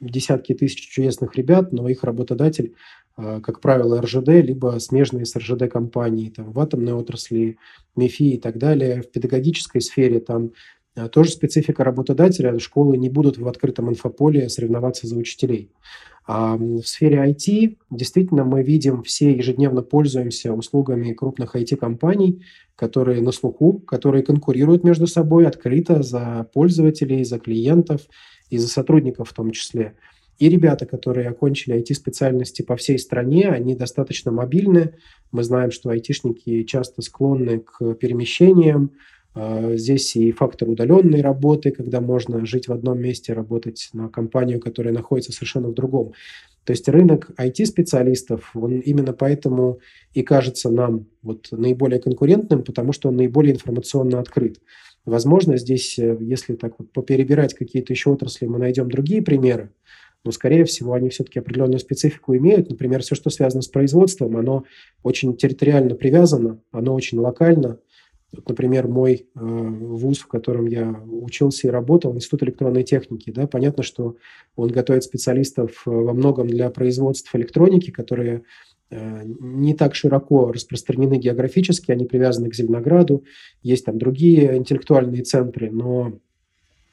десятки 0.00 0.52
тысяч 0.52 0.90
чудесных 0.90 1.36
ребят, 1.36 1.72
но 1.72 1.88
их 1.88 2.04
работодатель 2.04 2.74
как 3.16 3.60
правило, 3.60 4.02
РЖД, 4.02 4.28
либо 4.28 4.78
смежные 4.78 5.24
с 5.24 5.36
РЖД 5.36 5.68
компании, 5.70 6.30
там, 6.30 6.52
в 6.52 6.58
атомной 6.58 6.94
отрасли, 6.94 7.58
МИФИ 7.96 8.34
и 8.34 8.38
так 8.38 8.58
далее. 8.58 9.02
В 9.02 9.10
педагогической 9.10 9.80
сфере 9.80 10.20
там 10.20 10.50
тоже 11.12 11.30
специфика 11.30 11.84
работодателя. 11.84 12.58
Школы 12.58 12.96
не 12.96 13.08
будут 13.08 13.38
в 13.38 13.46
открытом 13.48 13.90
инфополе 13.90 14.48
соревноваться 14.48 15.06
за 15.06 15.16
учителей. 15.16 15.70
А 16.26 16.56
в 16.56 16.82
сфере 16.84 17.18
IT 17.18 17.76
действительно 17.90 18.44
мы 18.44 18.62
видим, 18.62 19.02
все 19.02 19.32
ежедневно 19.32 19.82
пользуемся 19.82 20.52
услугами 20.52 21.12
крупных 21.12 21.54
IT-компаний, 21.54 22.42
которые 22.76 23.20
на 23.20 23.30
слуху, 23.30 23.80
которые 23.80 24.22
конкурируют 24.22 24.84
между 24.84 25.06
собой 25.06 25.46
открыто 25.46 26.02
за 26.02 26.48
пользователей, 26.54 27.24
за 27.24 27.38
клиентов 27.38 28.02
и 28.48 28.56
за 28.56 28.68
сотрудников 28.68 29.28
в 29.30 29.34
том 29.34 29.50
числе. 29.50 29.96
И 30.38 30.48
ребята, 30.48 30.86
которые 30.86 31.28
окончили 31.28 31.76
IT-специальности 31.76 32.62
по 32.62 32.76
всей 32.76 32.98
стране, 32.98 33.48
они 33.48 33.74
достаточно 33.74 34.32
мобильны. 34.32 34.94
Мы 35.32 35.42
знаем, 35.44 35.70
что 35.70 35.90
айтишники 35.90 36.64
часто 36.64 37.02
склонны 37.02 37.60
к 37.60 37.94
перемещениям, 37.94 38.92
а, 39.34 39.76
здесь 39.76 40.14
и 40.16 40.30
фактор 40.32 40.68
удаленной 40.68 41.20
работы, 41.20 41.72
когда 41.72 42.00
можно 42.00 42.46
жить 42.46 42.68
в 42.68 42.72
одном 42.72 43.00
месте, 43.00 43.32
работать 43.32 43.90
на 43.92 44.08
компанию, 44.08 44.60
которая 44.60 44.94
находится 44.94 45.32
совершенно 45.32 45.68
в 45.68 45.74
другом. 45.74 46.12
То 46.64 46.70
есть 46.70 46.88
рынок 46.88 47.30
IT-специалистов, 47.36 48.52
он 48.54 48.80
именно 48.80 49.12
поэтому 49.12 49.80
и 50.14 50.22
кажется 50.22 50.70
нам 50.70 51.06
вот 51.22 51.48
наиболее 51.50 52.00
конкурентным, 52.00 52.62
потому 52.62 52.92
что 52.92 53.08
он 53.08 53.16
наиболее 53.16 53.54
информационно 53.54 54.18
открыт. 54.18 54.60
Возможно, 55.04 55.58
здесь, 55.58 55.98
э, 55.98 56.16
если 56.20 56.54
так 56.54 56.74
вот 56.78 56.90
поперебирать 56.92 57.54
какие-то 57.54 57.92
еще 57.92 58.10
отрасли, 58.10 58.46
мы 58.46 58.58
найдем 58.58 58.90
другие 58.90 59.20
примеры, 59.20 59.70
но, 60.24 60.30
скорее 60.30 60.64
всего, 60.64 60.94
они 60.94 61.10
все-таки 61.10 61.38
определенную 61.38 61.78
специфику 61.78 62.36
имеют. 62.36 62.70
Например, 62.70 63.02
все, 63.02 63.14
что 63.14 63.30
связано 63.30 63.62
с 63.62 63.68
производством, 63.68 64.36
оно 64.36 64.64
очень 65.02 65.36
территориально 65.36 65.94
привязано, 65.94 66.60
оно 66.72 66.94
очень 66.94 67.18
локально– 67.18 67.78
вот, 68.34 68.48
например, 68.48 68.88
мой 68.88 69.26
э, 69.34 69.38
вуз, 69.38 70.18
в 70.18 70.26
котором 70.26 70.66
я 70.66 71.00
учился 71.08 71.68
и 71.68 71.70
работал, 71.70 72.14
Институт 72.14 72.42
электронной 72.42 72.82
техники, 72.82 73.30
да, 73.30 73.46
понятно, 73.46 73.82
что 73.82 74.16
он 74.56 74.70
готовит 74.70 75.04
специалистов 75.04 75.82
э, 75.86 75.90
во 75.90 76.12
многом 76.12 76.48
для 76.48 76.68
производства 76.70 77.38
электроники, 77.38 77.90
которые 77.90 78.42
э, 78.90 79.22
не 79.24 79.74
так 79.74 79.94
широко 79.94 80.50
распространены 80.52 81.18
географически, 81.18 81.92
они 81.92 82.06
привязаны 82.06 82.50
к 82.50 82.54
Зеленограду, 82.54 83.24
есть 83.62 83.84
там 83.84 83.98
другие 83.98 84.56
интеллектуальные 84.56 85.22
центры, 85.22 85.70
но 85.70 86.18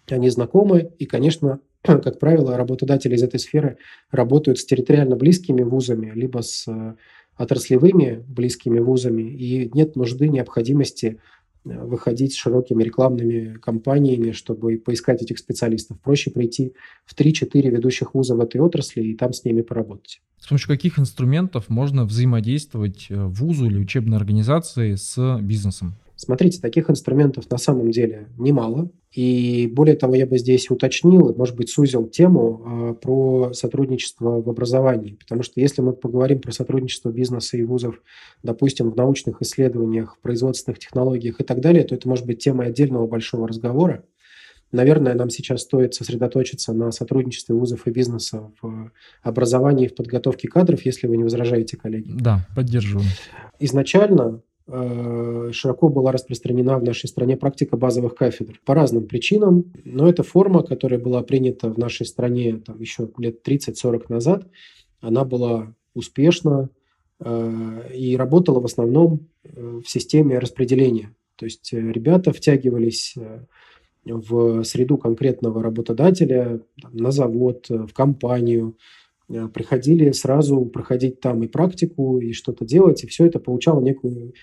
они 0.10 0.30
знакомы, 0.30 0.92
и, 1.00 1.06
конечно, 1.06 1.60
как 1.84 2.20
правило, 2.20 2.58
работодатели 2.58 3.16
из 3.16 3.24
этой 3.24 3.40
сферы 3.40 3.78
работают 4.12 4.60
с 4.60 4.66
территориально 4.66 5.16
близкими 5.16 5.64
вузами, 5.64 6.12
либо 6.14 6.42
с 6.42 6.68
отраслевыми 7.38 8.24
близкими 8.28 8.80
вузами, 8.80 9.24
и 9.24 9.70
нет 9.74 9.96
нужды, 9.96 10.30
необходимости 10.30 11.20
э, 11.66 11.84
выходить 11.84 12.34
с 12.34 12.38
широкими 12.38 12.84
рекламными 12.84 13.58
кампаниями, 13.58 14.32
чтобы 14.32 14.78
поискать 14.78 15.22
этих 15.22 15.40
специалистов. 15.40 16.00
Проще 16.02 16.32
прийти 16.32 16.74
в 17.06 17.16
3-4 17.16 17.70
ведущих 17.70 18.14
вуза 18.14 18.36
в 18.36 18.42
этой 18.42 18.62
отрасли 18.62 19.02
и 19.02 19.16
там 19.16 19.34
с 19.34 19.44
ними 19.44 19.62
поработать. 19.62 20.22
С 20.40 20.48
помощью 20.48 20.70
каких 20.70 21.00
инструментов 21.00 21.70
можно 21.70 22.06
взаимодействовать 22.06 23.08
э, 23.10 23.26
вузу 23.26 23.66
или 23.66 23.80
учебной 23.80 24.18
организации 24.18 24.96
с 24.96 25.40
бизнесом? 25.42 25.96
Смотрите, 26.24 26.62
таких 26.62 26.88
инструментов 26.92 27.50
на 27.50 27.58
самом 27.58 27.90
деле 27.90 28.28
немало. 28.38 28.92
И 29.12 29.68
более 29.74 29.96
того, 29.96 30.14
я 30.14 30.28
бы 30.28 30.38
здесь 30.38 30.70
уточнил, 30.70 31.34
может 31.36 31.56
быть, 31.56 31.72
сузил 31.72 32.08
тему 32.08 32.62
э, 32.64 32.94
про 32.94 33.54
сотрудничество 33.54 34.40
в 34.40 34.48
образовании. 34.48 35.16
Потому 35.16 35.42
что 35.42 35.60
если 35.60 35.82
мы 35.82 35.94
поговорим 35.94 36.40
про 36.40 36.52
сотрудничество 36.52 37.10
бизнеса 37.10 37.58
и 37.58 37.64
вузов, 37.64 38.04
допустим, 38.44 38.92
в 38.92 38.96
научных 38.96 39.42
исследованиях, 39.42 40.16
в 40.16 40.20
производственных 40.20 40.78
технологиях 40.78 41.42
и 41.42 41.44
так 41.44 41.60
далее, 41.60 41.84
то 41.86 41.96
это 41.96 42.08
может 42.08 42.28
быть 42.28 42.38
темой 42.38 42.68
отдельного 42.68 43.08
большого 43.08 43.48
разговора. 43.48 44.04
Наверное, 44.72 45.16
нам 45.16 45.32
сейчас 45.32 45.62
стоит 45.62 45.96
сосредоточиться 45.96 46.72
на 46.72 46.92
сотрудничестве 46.92 47.56
вузов 47.56 47.88
и 47.88 47.90
бизнеса 47.90 48.52
в 48.62 48.92
образовании 49.24 49.86
и 49.86 49.90
в 49.90 49.96
подготовке 49.96 50.48
кадров, 50.48 50.86
если 50.86 51.08
вы 51.08 51.18
не 51.18 51.24
возражаете, 51.24 51.78
коллеги. 51.78 52.12
Да, 52.14 52.48
поддерживаю. 52.56 53.08
Изначально 53.60 54.44
широко 54.68 55.90
была 55.90 56.12
распространена 56.12 56.78
в 56.78 56.84
нашей 56.84 57.08
стране 57.08 57.36
практика 57.36 57.78
базовых 57.78 58.16
кафедр 58.16 58.60
по 58.66 58.74
разным 58.74 59.08
причинам, 59.08 59.74
но 59.84 60.08
эта 60.08 60.24
форма, 60.24 60.64
которая 60.64 61.00
была 61.00 61.24
принята 61.24 61.70
в 61.70 61.78
нашей 61.78 62.06
стране 62.06 62.58
там, 62.58 62.80
еще 62.80 63.10
лет 63.18 63.46
30-40 63.46 64.06
назад, 64.10 64.48
она 65.00 65.26
была 65.26 65.76
успешна 65.94 66.70
э, 67.20 67.90
и 67.96 68.16
работала 68.16 68.60
в 68.60 68.66
основном 68.66 69.28
э, 69.44 69.82
в 69.84 69.90
системе 69.90 70.40
распределения. 70.40 71.16
То 71.36 71.46
есть 71.46 71.74
ребята 71.74 72.32
втягивались 72.32 73.16
в 74.06 74.64
среду 74.64 74.98
конкретного 74.98 75.62
работодателя, 75.62 76.62
на 76.92 77.12
завод, 77.12 77.68
в 77.70 77.94
компанию, 77.94 78.78
приходили 79.54 80.12
сразу 80.12 80.66
проходить 80.66 81.20
там 81.20 81.44
и 81.44 81.48
практику, 81.48 82.20
и 82.20 82.34
что-то 82.34 82.66
делать, 82.66 83.04
и 83.04 83.08
все 83.08 83.26
это 83.26 83.40
получало 83.40 83.82
некую 83.82 84.34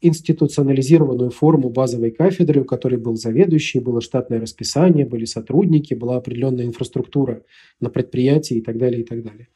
институционализированную 0.00 1.30
форму 1.30 1.70
базовой 1.70 2.10
кафедры, 2.10 2.60
у 2.60 2.64
которой 2.64 2.96
был 2.96 3.16
заведующий, 3.16 3.80
было 3.80 4.00
штатное 4.00 4.40
расписание, 4.40 5.04
были 5.04 5.24
сотрудники, 5.24 5.94
была 5.94 6.16
определенная 6.16 6.66
инфраструктура 6.66 7.42
на 7.80 7.90
предприятии 7.90 8.58
и 8.58 8.60
так 8.60 8.78
далее, 8.78 9.02
и 9.02 9.04
так 9.04 9.24
далее. 9.24 9.48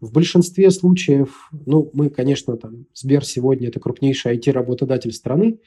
В 0.00 0.12
большинстве 0.12 0.70
случаев, 0.70 1.48
ну, 1.52 1.90
мы, 1.92 2.10
конечно, 2.10 2.56
там, 2.56 2.86
Сбер 2.94 3.24
сегодня 3.24 3.68
это 3.68 3.80
крупнейший 3.80 4.36
IT-работодатель 4.36 5.12
страны, 5.12 5.60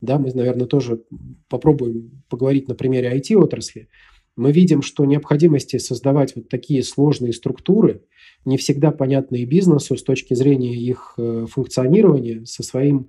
да, 0.00 0.18
мы, 0.18 0.30
наверное, 0.32 0.66
тоже 0.66 1.02
попробуем 1.48 2.22
поговорить 2.28 2.68
на 2.68 2.74
примере 2.74 3.16
IT-отрасли. 3.16 3.88
Мы 4.36 4.52
видим, 4.52 4.82
что 4.82 5.04
необходимости 5.04 5.78
создавать 5.78 6.36
вот 6.36 6.48
такие 6.48 6.82
сложные 6.82 7.32
структуры, 7.32 8.02
не 8.44 8.58
всегда 8.58 8.90
понятные 8.92 9.44
бизнесу 9.44 9.96
с 9.96 10.02
точки 10.02 10.34
зрения 10.34 10.74
их 10.74 11.14
э, 11.16 11.46
функционирования, 11.48 12.44
со 12.44 12.62
своим 12.62 13.08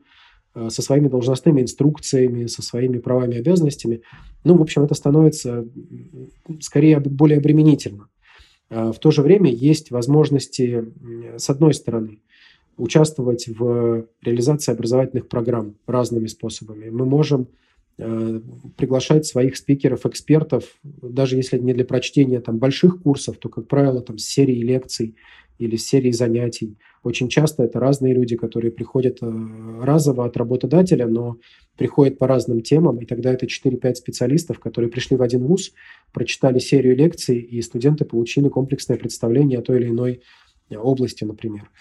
Э, 0.58 0.70
со 0.70 0.82
своими 0.82 1.08
должностными 1.08 1.62
инструкциями, 1.62 2.48
со 2.48 2.64
своими 2.64 2.98
правами 2.98 3.36
и 3.36 3.40
обязанностями. 3.40 4.02
Ну, 4.44 4.58
в 4.58 4.62
общем, 4.62 4.84
это 4.84 4.96
становится 4.96 5.68
скорее 6.62 7.00
более 7.00 7.38
обременительно. 7.38 8.08
А 8.70 8.92
в 8.92 8.98
то 9.00 9.12
же 9.12 9.22
время 9.22 9.52
есть 9.52 9.92
возможности, 9.92 10.86
с 11.38 11.50
одной 11.50 11.76
стороны, 11.76 12.22
участвовать 12.76 13.48
в 13.48 14.08
реализации 14.24 14.72
образовательных 14.72 15.28
программ 15.28 15.76
разными 15.86 16.26
способами. 16.26 16.90
Мы 16.90 17.06
можем 17.06 17.42
э, 17.42 17.67
приглашать 17.98 19.26
своих 19.26 19.58
спикеров, 19.58 20.06
экспертов, 20.06 20.78
даже 20.84 21.36
если 21.36 21.58
не 21.58 21.74
для 21.74 21.84
прочтения 21.84 22.40
там, 22.40 22.60
больших 22.60 23.02
курсов, 23.02 23.38
то, 23.38 23.50
как 23.50 23.68
правило, 23.68 24.02
там, 24.02 24.20
с 24.20 24.26
серии 24.26 24.62
лекций 24.62 25.16
или 25.58 25.76
с 25.76 25.88
серии 25.88 26.12
занятий. 26.12 26.78
Очень 27.04 27.30
часто 27.30 27.64
это 27.64 27.80
разные 27.80 28.14
люди, 28.14 28.36
которые 28.36 28.72
приходят 28.72 29.20
э, 29.22 29.82
разово 29.82 30.26
от 30.26 30.38
работодателя, 30.38 31.08
но 31.08 31.38
приходят 31.78 32.18
по 32.18 32.28
разным 32.28 32.62
темам, 32.62 33.00
и 33.00 33.06
тогда 33.06 33.32
это 33.34 33.46
4-5 33.46 33.96
специалистов, 33.96 34.60
которые 34.60 34.92
пришли 34.92 35.16
в 35.16 35.22
один 35.22 35.46
вуз, 35.46 35.74
прочитали 36.12 36.60
серию 36.60 36.96
лекций, 36.96 37.40
и 37.40 37.62
студенты 37.62 38.06
получили 38.06 38.50
комплексное 38.50 38.98
представление 38.98 39.60
о 39.60 39.62
той 39.62 39.80
или 39.80 39.90
иной 39.90 40.22
э, 40.70 40.78
области, 40.78 41.24
например. 41.24 41.72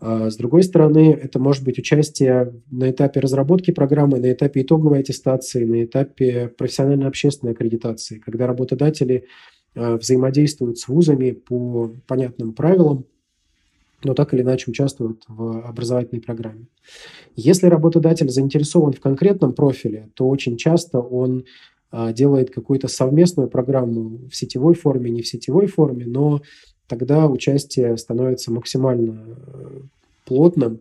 А 0.00 0.30
с 0.30 0.36
другой 0.36 0.62
стороны, 0.62 1.12
это 1.12 1.38
может 1.38 1.62
быть 1.62 1.78
участие 1.78 2.54
на 2.70 2.90
этапе 2.90 3.20
разработки 3.20 3.70
программы, 3.70 4.18
на 4.18 4.32
этапе 4.32 4.62
итоговой 4.62 5.00
аттестации, 5.00 5.64
на 5.64 5.84
этапе 5.84 6.48
профессионально-общественной 6.56 7.52
аккредитации, 7.52 8.18
когда 8.18 8.46
работодатели 8.46 9.26
э, 9.74 9.96
взаимодействуют 9.96 10.78
с 10.78 10.88
вузами 10.88 11.32
по 11.32 11.94
понятным 12.06 12.54
правилам, 12.54 13.04
но 14.02 14.14
так 14.14 14.32
или 14.32 14.40
иначе 14.40 14.70
участвуют 14.70 15.24
в 15.28 15.60
образовательной 15.68 16.22
программе. 16.22 16.66
Если 17.36 17.66
работодатель 17.66 18.30
заинтересован 18.30 18.94
в 18.94 19.00
конкретном 19.00 19.52
профиле, 19.52 20.08
то 20.14 20.26
очень 20.26 20.56
часто 20.56 20.98
он 21.00 21.44
а, 21.90 22.12
делает 22.12 22.50
какую-то 22.50 22.88
совместную 22.88 23.50
программу 23.50 24.28
в 24.28 24.34
сетевой 24.34 24.74
форме, 24.74 25.10
не 25.10 25.20
в 25.20 25.28
сетевой 25.28 25.66
форме, 25.66 26.06
но 26.06 26.40
тогда 26.90 27.26
участие 27.26 27.96
становится 27.96 28.52
максимально 28.52 29.24
э, 29.46 29.80
плотным. 30.26 30.80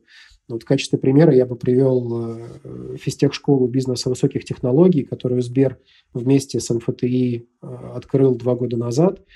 Вот 0.50 0.64
в 0.64 0.66
качестве 0.66 0.98
примера 0.98 1.34
я 1.34 1.46
бы 1.46 1.56
привел 1.56 2.40
э, 2.64 2.98
физтех-школу 2.98 3.68
бизнеса 3.68 4.10
высоких 4.10 4.44
технологий, 4.44 5.04
которую 5.04 5.42
Сбер 5.42 5.78
вместе 6.14 6.60
с 6.60 6.74
МФТИ 6.74 7.46
э, 7.62 7.68
открыл 7.96 8.36
два 8.36 8.56
года 8.56 8.76
назад– 8.76 9.22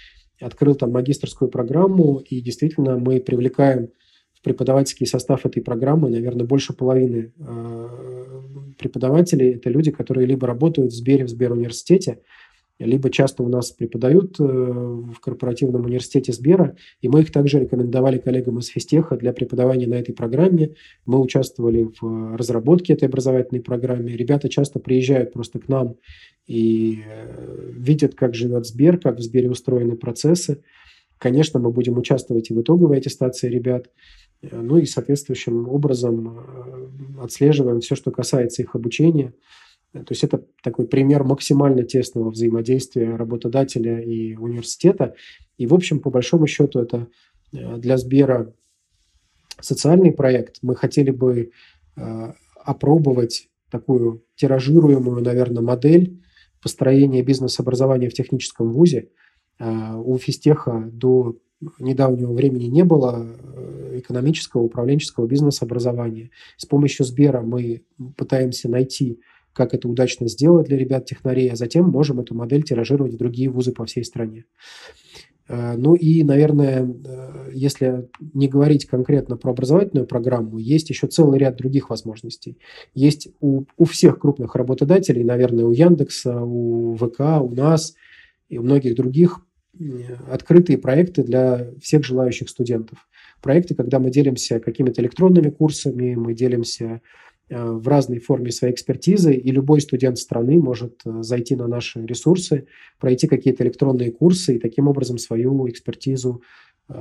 открыл 0.44 0.76
там 0.76 0.92
магистрскую 0.92 1.50
программу, 1.50 2.20
и 2.20 2.42
действительно 2.42 2.98
мы 2.98 3.20
привлекаем 3.20 3.90
в 4.34 4.42
преподавательский 4.42 5.06
состав 5.06 5.46
этой 5.46 5.62
программы, 5.62 6.10
наверное, 6.10 6.46
больше 6.46 6.74
половины 6.74 7.32
преподавателей. 8.78 9.54
Это 9.54 9.70
люди, 9.70 9.92
которые 9.92 10.28
либо 10.28 10.48
работают 10.48 10.92
в 10.92 10.96
Сбере, 10.96 11.26
в 11.26 11.30
Сберуниверситете, 11.30 12.20
либо 12.80 13.10
часто 13.10 13.44
у 13.44 13.50
нас 13.50 13.72
преподают 13.72 14.40
э, 14.40 14.44
в 14.44 15.20
корпоративном 15.20 15.86
университете 15.86 16.34
Сбера, 16.34 16.76
и 17.02 17.08
мы 17.08 17.22
их 17.22 17.32
также 17.32 17.60
рекомендовали 17.60 18.18
коллегам 18.18 18.60
из 18.60 18.68
физтеха 18.68 19.16
для 19.16 19.32
преподавания 19.32 19.88
на 19.88 19.96
этой 19.96 20.14
программе. 20.14 20.76
Мы 21.06 21.20
участвовали 21.20 21.90
в 22.02 22.36
разработке 22.36 22.94
этой 22.94 23.08
образовательной 23.08 23.62
программы. 23.62 24.12
Ребята 24.12 24.50
часто 24.50 24.80
приезжают 24.80 25.34
просто 25.34 25.60
к 25.60 25.68
нам 25.68 25.98
и 26.48 27.04
э, 27.06 27.72
видят, 27.74 28.16
как 28.16 28.34
живет 28.34 28.66
Сбер, 28.66 28.98
как 28.98 29.18
в 29.18 29.22
Сбере 29.22 29.50
устроены 29.50 29.96
процессы. 29.96 30.64
Конечно, 31.20 31.60
мы 31.60 31.72
будем 31.72 31.98
участвовать 31.98 32.50
и 32.50 32.54
в 32.54 32.62
итоговой 32.62 32.98
аттестации 32.98 33.50
ребят, 33.50 33.92
э, 34.42 34.60
ну 34.60 34.80
и 34.80 34.86
соответствующим 34.86 35.70
образом 35.70 36.40
отслеживаем 37.22 37.82
все, 37.82 37.96
что 37.96 38.10
касается 38.10 38.64
их 38.64 38.76
обучения– 38.76 39.34
то 39.94 40.08
есть 40.10 40.24
это 40.24 40.44
такой 40.64 40.88
пример 40.88 41.24
максимально 41.24 41.84
тесного 41.84 42.32
взаимодействия 42.32 43.16
работодателя 43.16 44.02
и 44.02 44.36
университета. 44.36 45.14
И, 45.58 45.68
в 45.68 45.74
общем, 45.74 46.00
по 46.00 46.10
большому 46.10 46.48
счету, 46.48 46.80
это 46.80 47.08
э, 47.54 47.78
для 47.78 47.98
Сбера 47.98 48.54
социальный 49.60 50.12
проект. 50.12 50.58
Мы 50.64 50.76
хотели 50.76 51.12
бы 51.12 51.52
э, 51.96 52.34
опробовать 52.56 53.50
такую 53.70 54.24
тиражируемую, 54.36 55.22
наверное, 55.22 55.62
модель 55.62 56.20
построения 56.62 57.22
бизнес-образования 57.22 58.10
в 58.10 58.14
техническом 58.14 58.74
вузе. 58.74 59.10
Э, 59.60 59.94
у 59.94 60.18
физтеха 60.18 60.90
до 60.92 61.38
недавнего 61.78 62.34
времени 62.34 62.66
не 62.66 62.84
было 62.84 63.28
экономического, 63.94 64.64
управленческого 64.64 65.28
бизнес-образования. 65.28 66.32
С 66.58 66.66
помощью 66.66 67.06
Сбера 67.06 67.42
мы 67.42 67.84
пытаемся 68.18 68.70
найти 68.70 69.22
как 69.54 69.74
это 69.74 69.88
удачно 69.88 70.28
сделать 70.28 70.68
для 70.68 70.78
ребят-технарей, 70.78 71.50
а 71.50 71.56
затем 71.56 71.88
можем 71.90 72.20
эту 72.20 72.36
модель 72.36 72.64
тиражировать 72.64 73.14
в 73.14 73.18
другие 73.18 73.50
вузы 73.50 73.72
по 73.72 73.86
всей 73.86 74.04
стране. 74.04 74.46
Э, 75.48 75.76
ну 75.78 75.94
и, 75.96 76.24
наверное, 76.24 76.84
э, 76.84 77.50
если 77.54 78.10
не 78.34 78.48
говорить 78.48 78.86
конкретно 78.86 79.38
про 79.38 79.52
образовательную 79.52 80.08
программу, 80.08 80.58
есть 80.58 80.90
еще 80.90 81.08
целый 81.08 81.40
ряд 81.40 81.56
других 81.56 81.90
возможностей. 81.90 82.58
Есть 82.94 83.30
у, 83.40 83.64
у 83.78 83.86
всех 83.86 84.20
крупных 84.20 84.56
работодателей, 84.56 85.24
наверное, 85.24 85.66
у 85.66 85.72
Яндекса, 85.72 86.42
у 86.42 86.96
ВК, 86.96 87.42
у 87.42 87.54
нас 87.54 87.94
и 88.50 88.58
у 88.58 88.64
многих 88.64 88.96
других 88.96 89.46
открытые 90.30 90.78
проекты 90.78 91.24
для 91.24 91.72
всех 91.82 92.06
желающих 92.06 92.48
студентов. 92.48 93.08
Проекты, 93.42 93.74
когда 93.74 93.98
мы 93.98 94.12
делимся 94.12 94.60
какими-то 94.60 95.02
электронными 95.02 95.50
курсами, 95.50 96.14
мы 96.14 96.36
делимся 96.36 96.84
Э, 96.94 97.00
в 97.50 97.88
разной 97.88 98.20
форме 98.20 98.52
своей 98.52 98.74
экспертизы, 98.74 99.34
и 99.34 99.52
любой 99.52 99.82
студент 99.82 100.18
страны 100.18 100.58
может 100.58 101.02
э, 101.06 101.24
зайти 101.24 101.56
на 101.56 101.68
наши 101.68 102.06
ресурсы, 102.06 102.68
пройти 103.00 103.28
какие-то 103.28 103.64
электронные 103.64 104.12
курсы 104.12 104.56
и 104.56 104.60
таким 104.60 104.88
образом 104.88 105.18
свою 105.18 105.68
экспертизу 105.70 106.42
э, 106.90 106.94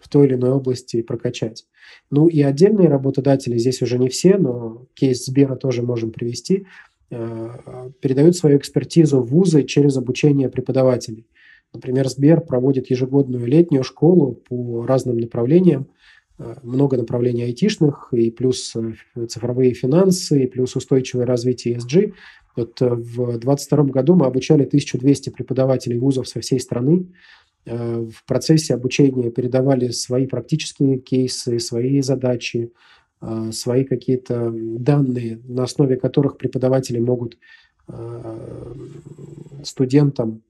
в 0.00 0.08
той 0.08 0.26
или 0.26 0.34
иной 0.34 0.50
области 0.50 1.02
прокачать. 1.02 1.66
Ну 2.10 2.28
и 2.28 2.40
отдельные 2.40 2.88
работодатели, 2.88 3.58
здесь 3.58 3.82
уже 3.82 3.98
не 3.98 4.08
все, 4.08 4.38
но 4.38 4.86
кейс 4.94 5.26
Сбера 5.26 5.56
тоже 5.56 5.82
можем 5.82 6.10
привести, 6.10 6.66
передают 7.10 8.36
свою 8.36 8.56
экспертизу 8.56 9.20
в 9.20 9.26
вузы 9.26 9.64
через 9.64 9.96
обучение 9.96 10.48
преподавателей. 10.48 11.26
Например, 11.74 12.08
Сбер 12.08 12.40
проводит 12.40 12.88
ежегодную 12.88 13.44
летнюю 13.46 13.82
школу 13.82 14.40
по 14.48 14.86
разным 14.86 15.18
направлениям, 15.18 15.88
Э, 15.88 16.19
много 16.62 16.96
направлений 16.96 17.42
айтишных, 17.42 18.08
и 18.12 18.30
плюс 18.30 18.74
э, 18.74 19.26
цифровые 19.26 19.74
финансы, 19.74 20.44
и 20.44 20.46
плюс 20.46 20.74
устойчивое 20.76 21.26
развитие 21.26 21.76
ESG. 21.76 22.14
Вот 22.56 22.80
э, 22.80 22.88
в 22.88 23.38
2022 23.38 23.84
году 23.84 24.14
мы 24.14 24.26
обучали 24.26 24.64
1200 24.64 25.30
преподавателей 25.30 25.98
вузов 25.98 26.28
со 26.28 26.40
всей 26.40 26.60
страны. 26.60 27.06
В 27.66 28.24
процессе 28.26 28.72
обучения 28.72 29.30
передавали 29.30 29.90
свои 29.90 30.26
практические 30.26 30.98
кейсы, 30.98 31.58
свои 31.58 32.00
задачи, 32.00 32.72
свои 33.52 33.84
какие-то 33.84 34.50
данные, 34.50 35.42
на 35.44 35.64
основе 35.64 35.96
которых 35.98 36.38
преподаватели 36.38 36.98
могут 36.98 37.36
студентам 39.62 40.42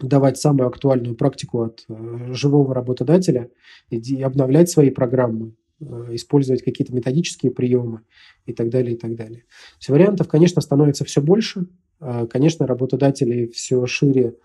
давать 0.00 0.38
самую 0.38 0.68
актуальную 0.68 1.14
практику 1.14 1.62
от 1.62 1.84
э, 1.88 2.32
живого 2.32 2.74
работодателя 2.74 3.50
и 3.90 4.22
обновлять 4.22 4.70
свои 4.70 4.90
программы, 4.90 5.54
э, 5.80 5.84
использовать 6.12 6.62
какие-то 6.62 6.94
методические 6.94 7.52
приемы 7.52 8.00
и 8.46 8.52
так 8.52 8.70
далее, 8.70 8.94
и 8.94 8.98
так 8.98 9.14
далее. 9.14 9.44
То 9.84 9.92
вариантов, 9.92 10.28
конечно, 10.28 10.60
становится 10.60 11.04
все 11.04 11.20
больше. 11.20 11.66
А, 12.00 12.26
конечно, 12.26 12.66
работодатели 12.66 13.46
все 13.46 13.86
шире 13.86 14.36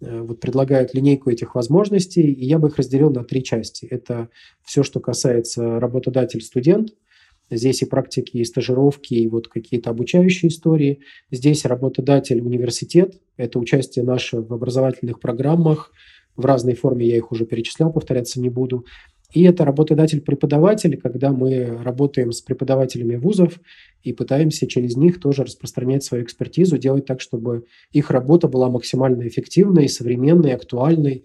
э, 0.00 0.20
вот 0.20 0.40
предлагают 0.40 0.94
линейку 0.94 1.30
этих 1.30 1.54
возможностей, 1.54 2.32
и 2.32 2.44
я 2.44 2.58
бы 2.58 2.68
их 2.68 2.76
разделил 2.76 3.10
на 3.10 3.24
три 3.24 3.42
части. 3.42 3.86
Это 3.86 4.28
все, 4.62 4.82
что 4.82 5.00
касается 5.00 5.80
работодатель-студент– 5.80 6.90
Здесь 7.50 7.82
и 7.82 7.86
практики, 7.86 8.38
и 8.38 8.44
стажировки, 8.44 9.14
и 9.14 9.28
вот 9.28 9.48
какие-то 9.48 9.90
обучающие 9.90 10.48
истории. 10.48 11.00
Здесь 11.30 11.64
работодатель, 11.64 12.40
университет. 12.40 13.20
Это 13.36 13.58
участие 13.58 14.04
наше 14.04 14.40
в 14.40 14.52
образовательных 14.52 15.20
программах. 15.20 15.92
В 16.36 16.44
разной 16.44 16.74
форме 16.74 17.06
я 17.06 17.16
их 17.16 17.32
уже 17.32 17.46
перечислял, 17.46 17.92
повторяться 17.92 18.40
не 18.40 18.50
буду. 18.50 18.84
И 19.32 19.42
это 19.42 19.64
работодатель-преподаватель, 19.64 20.96
когда 20.96 21.32
мы 21.32 21.82
работаем 21.82 22.32
с 22.32 22.40
преподавателями 22.40 23.16
вузов 23.16 23.60
и 24.02 24.12
пытаемся 24.12 24.66
через 24.66 24.96
них 24.96 25.20
тоже 25.20 25.44
распространять 25.44 26.04
свою 26.04 26.24
экспертизу, 26.24 26.78
делать 26.78 27.06
так, 27.06 27.20
чтобы 27.20 27.64
их 27.92 28.10
работа 28.10 28.48
была 28.48 28.70
максимально 28.70 29.26
эффективной, 29.26 29.88
современной, 29.88 30.54
актуальной, 30.54 31.24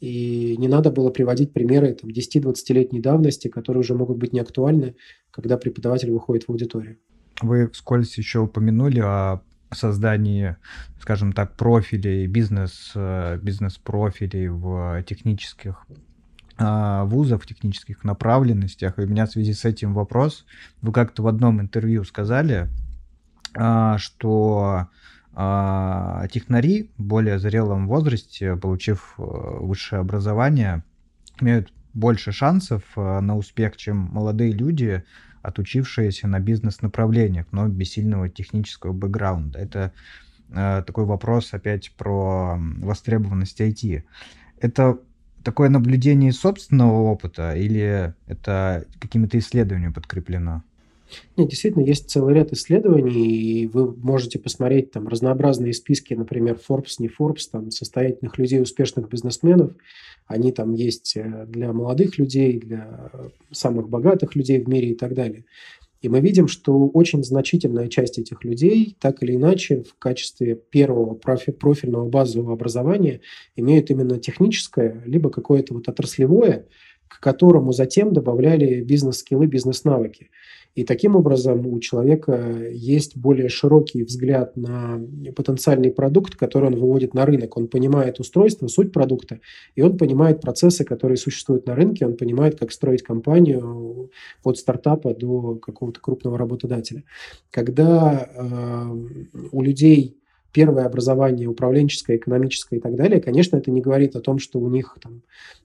и 0.00 0.56
не 0.58 0.68
надо 0.68 0.90
было 0.90 1.10
приводить 1.10 1.52
примеры 1.52 1.94
там, 1.94 2.10
10-20-летней 2.10 3.00
давности, 3.00 3.48
которые 3.48 3.80
уже 3.80 3.94
могут 3.94 4.18
быть 4.18 4.32
неактуальны, 4.32 4.94
когда 5.30 5.56
преподаватель 5.56 6.10
выходит 6.10 6.44
в 6.44 6.50
аудиторию. 6.50 6.98
Вы 7.40 7.68
вскользь 7.70 8.16
еще 8.18 8.40
упомянули 8.40 9.00
о 9.00 9.40
создании, 9.72 10.56
скажем 11.00 11.32
так, 11.32 11.56
профилей, 11.56 12.26
бизнес, 12.26 12.92
э, 12.94 13.38
бизнес-профилей 13.42 14.48
в 14.48 15.02
технических 15.06 15.86
а, 16.60 17.04
вузах, 17.04 17.42
в 17.42 17.46
технических 17.46 18.02
направленностях. 18.02 18.98
И 18.98 19.02
у 19.02 19.06
меня 19.06 19.26
в 19.26 19.30
связи 19.30 19.52
с 19.52 19.64
этим 19.64 19.94
вопрос. 19.94 20.44
Вы 20.82 20.92
как-то 20.92 21.22
в 21.22 21.28
одном 21.28 21.60
интервью 21.60 22.02
сказали, 22.02 22.68
а, 23.54 23.96
что 23.98 24.88
а 25.40 26.26
технари 26.32 26.90
в 26.98 27.04
более 27.04 27.38
зрелом 27.38 27.86
возрасте, 27.86 28.56
получив 28.56 29.14
э, 29.18 29.22
высшее 29.22 30.00
образование, 30.00 30.82
имеют 31.40 31.72
больше 31.94 32.32
шансов 32.32 32.82
э, 32.96 33.20
на 33.20 33.36
успех, 33.36 33.76
чем 33.76 33.98
молодые 33.98 34.50
люди, 34.50 35.04
отучившиеся 35.42 36.26
на 36.26 36.40
бизнес-направлениях, 36.40 37.46
но 37.52 37.68
без 37.68 37.92
сильного 37.92 38.28
технического 38.28 38.92
бэкграунда. 38.92 39.60
Это 39.60 39.92
э, 40.50 40.82
такой 40.84 41.04
вопрос 41.04 41.54
опять 41.54 41.92
про 41.96 42.58
востребованность 42.58 43.60
IT. 43.60 44.02
Это 44.60 44.98
такое 45.44 45.68
наблюдение 45.68 46.32
собственного 46.32 47.02
опыта 47.02 47.54
или 47.54 48.12
это 48.26 48.86
какими-то 48.98 49.38
исследованиями 49.38 49.92
подкреплено? 49.92 50.64
Нет, 51.36 51.48
действительно, 51.48 51.82
есть 51.82 52.10
целый 52.10 52.34
ряд 52.34 52.52
исследований, 52.52 53.62
и 53.62 53.66
вы 53.66 53.94
можете 53.94 54.38
посмотреть 54.38 54.90
там 54.90 55.08
разнообразные 55.08 55.72
списки, 55.72 56.14
например, 56.14 56.58
Forbes, 56.68 56.96
не 56.98 57.08
Forbes, 57.08 57.48
там 57.50 57.70
состоятельных 57.70 58.38
людей, 58.38 58.60
успешных 58.60 59.08
бизнесменов. 59.08 59.72
Они 60.26 60.52
там 60.52 60.74
есть 60.74 61.16
э, 61.16 61.46
для 61.48 61.72
молодых 61.72 62.18
людей, 62.18 62.58
для 62.58 63.10
самых 63.50 63.88
богатых 63.88 64.36
людей 64.36 64.60
в 64.60 64.68
мире 64.68 64.90
и 64.90 64.94
так 64.94 65.14
далее. 65.14 65.44
И 66.00 66.08
мы 66.08 66.20
видим, 66.20 66.46
что 66.46 66.86
очень 66.88 67.24
значительная 67.24 67.88
часть 67.88 68.18
этих 68.18 68.44
людей, 68.44 68.96
так 69.00 69.22
или 69.22 69.34
иначе, 69.34 69.82
в 69.82 69.98
качестве 69.98 70.54
первого 70.54 71.14
профи- 71.14 71.52
профильного 71.52 72.08
базового 72.08 72.52
образования 72.52 73.20
имеют 73.56 73.90
именно 73.90 74.18
техническое, 74.18 75.02
либо 75.06 75.30
какое-то 75.30 75.74
вот 75.74 75.88
отраслевое, 75.88 76.66
к 77.08 77.20
которому 77.20 77.72
затем 77.72 78.12
добавляли 78.12 78.80
бизнес-скиллы, 78.82 79.46
бизнес-навыки. 79.46 80.30
И 80.78 80.84
таким 80.84 81.16
образом 81.16 81.66
у 81.66 81.80
человека 81.80 82.68
есть 82.70 83.16
более 83.16 83.48
широкий 83.48 84.04
взгляд 84.04 84.56
на 84.56 85.04
потенциальный 85.34 85.90
продукт, 85.90 86.36
который 86.36 86.68
он 86.68 86.76
выводит 86.76 87.14
на 87.14 87.26
рынок. 87.26 87.56
Он 87.56 87.66
понимает 87.66 88.20
устройство, 88.20 88.68
суть 88.68 88.92
продукта, 88.92 89.40
и 89.74 89.82
он 89.82 89.98
понимает 89.98 90.40
процессы, 90.40 90.84
которые 90.84 91.16
существуют 91.16 91.66
на 91.66 91.74
рынке, 91.74 92.06
он 92.06 92.16
понимает, 92.16 92.60
как 92.60 92.70
строить 92.70 93.02
компанию 93.02 94.12
от 94.44 94.56
стартапа 94.56 95.14
до 95.14 95.56
какого-то 95.56 95.98
крупного 96.00 96.38
работодателя. 96.38 97.02
Когда 97.50 98.30
э, 98.32 99.48
у 99.50 99.62
людей 99.62 100.16
первое 100.52 100.84
образование 100.84 101.48
управленческое, 101.48 102.18
экономическое 102.18 102.76
и 102.76 102.80
так 102.80 102.94
далее, 102.94 103.20
конечно, 103.20 103.56
это 103.56 103.72
не 103.72 103.80
говорит 103.80 104.14
о 104.14 104.20
том, 104.20 104.38
что 104.38 104.60
у 104.60 104.70
них 104.70 104.96
там 105.02 105.22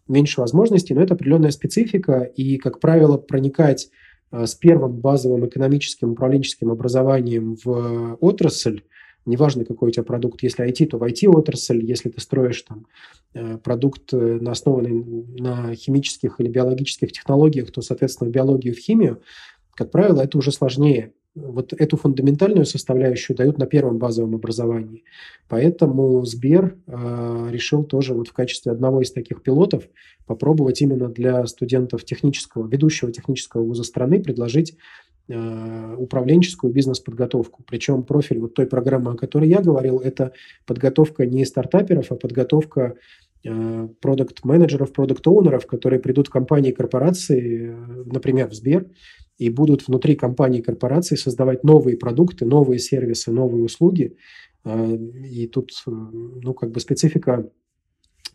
меньше 0.07 0.41
возможностей, 0.41 0.95
но 0.95 1.03
это 1.03 1.13
определенная 1.13 1.51
специфика, 1.51 2.23
и, 2.23 2.57
как 2.57 2.79
правило, 2.79 3.17
проникать 3.17 3.91
с 4.33 4.55
первым 4.55 4.93
базовым 4.93 5.45
экономическим 5.45 6.13
управленческим 6.13 6.71
образованием 6.71 7.55
в 7.63 8.17
отрасль. 8.19 8.81
Неважно, 9.25 9.63
какой 9.63 9.89
у 9.89 9.91
тебя 9.91 10.03
продукт, 10.03 10.43
если 10.43 10.67
IT, 10.67 10.87
то 10.87 10.97
в 10.97 11.03
IT-отрасль, 11.03 11.83
если 11.85 12.09
ты 12.09 12.19
строишь 12.19 12.63
там 12.63 12.87
э, 13.33 13.57
продукт, 13.57 14.13
э, 14.13 14.39
основанный 14.45 15.03
на 15.39 15.73
химических 15.75 16.41
или 16.41 16.49
биологических 16.49 17.11
технологиях, 17.11 17.71
то, 17.71 17.81
соответственно, 17.81 18.29
в 18.29 18.33
биологию, 18.33 18.75
в 18.75 18.79
химию, 18.79 19.21
как 19.75 19.91
правило, 19.91 20.21
это 20.21 20.37
уже 20.37 20.51
сложнее. 20.51 21.13
Вот 21.35 21.73
эту 21.73 21.97
фундаментальную 21.97 22.65
составляющую 22.65 23.35
дают 23.35 23.57
на 23.57 23.65
первом 23.65 23.97
базовом 23.97 24.35
образовании. 24.35 25.03
Поэтому 25.49 26.23
Сбер 26.25 26.77
э, 26.85 27.47
решил 27.51 27.83
тоже 27.83 28.13
вот 28.13 28.27
в 28.27 28.33
качестве 28.33 28.71
одного 28.71 29.01
из 29.01 29.11
таких 29.11 29.41
пилотов 29.41 29.83
попробовать 30.27 30.81
именно 30.81 31.09
для 31.09 31.45
студентов 31.47 32.05
технического, 32.05 32.67
ведущего 32.67 33.11
технического 33.11 33.63
вуза 33.63 33.83
страны 33.83 34.21
предложить 34.21 34.77
Э, 35.29 35.95
управленческую 35.97 36.73
бизнес-подготовку. 36.73 37.63
Причем 37.65 38.03
профиль 38.03 38.39
вот 38.39 38.55
той 38.55 38.65
программы, 38.65 39.11
о 39.11 39.15
которой 39.15 39.47
я 39.47 39.61
говорил, 39.61 39.99
это 39.99 40.33
подготовка 40.65 41.25
не 41.25 41.45
стартаперов, 41.45 42.11
а 42.11 42.15
подготовка 42.15 42.95
продукт-менеджеров, 44.01 44.93
продукт-оунеров, 44.93 45.67
которые 45.67 45.99
придут 45.99 46.27
в 46.27 46.31
компании 46.31 46.71
корпорации, 46.71 47.69
э, 47.69 48.03
например, 48.05 48.49
в 48.49 48.53
Сбер, 48.53 48.89
и 49.37 49.49
будут 49.49 49.87
внутри 49.87 50.15
компании 50.15 50.61
корпорации 50.61 51.15
создавать 51.15 51.63
новые 51.63 51.97
продукты, 51.97 52.45
новые 52.45 52.79
сервисы, 52.79 53.31
новые 53.31 53.63
услуги. 53.63 54.15
И 54.63 55.47
тут, 55.47 55.71
ну, 55.87 56.53
как 56.53 56.71
бы 56.71 56.79
специфика 56.79 57.49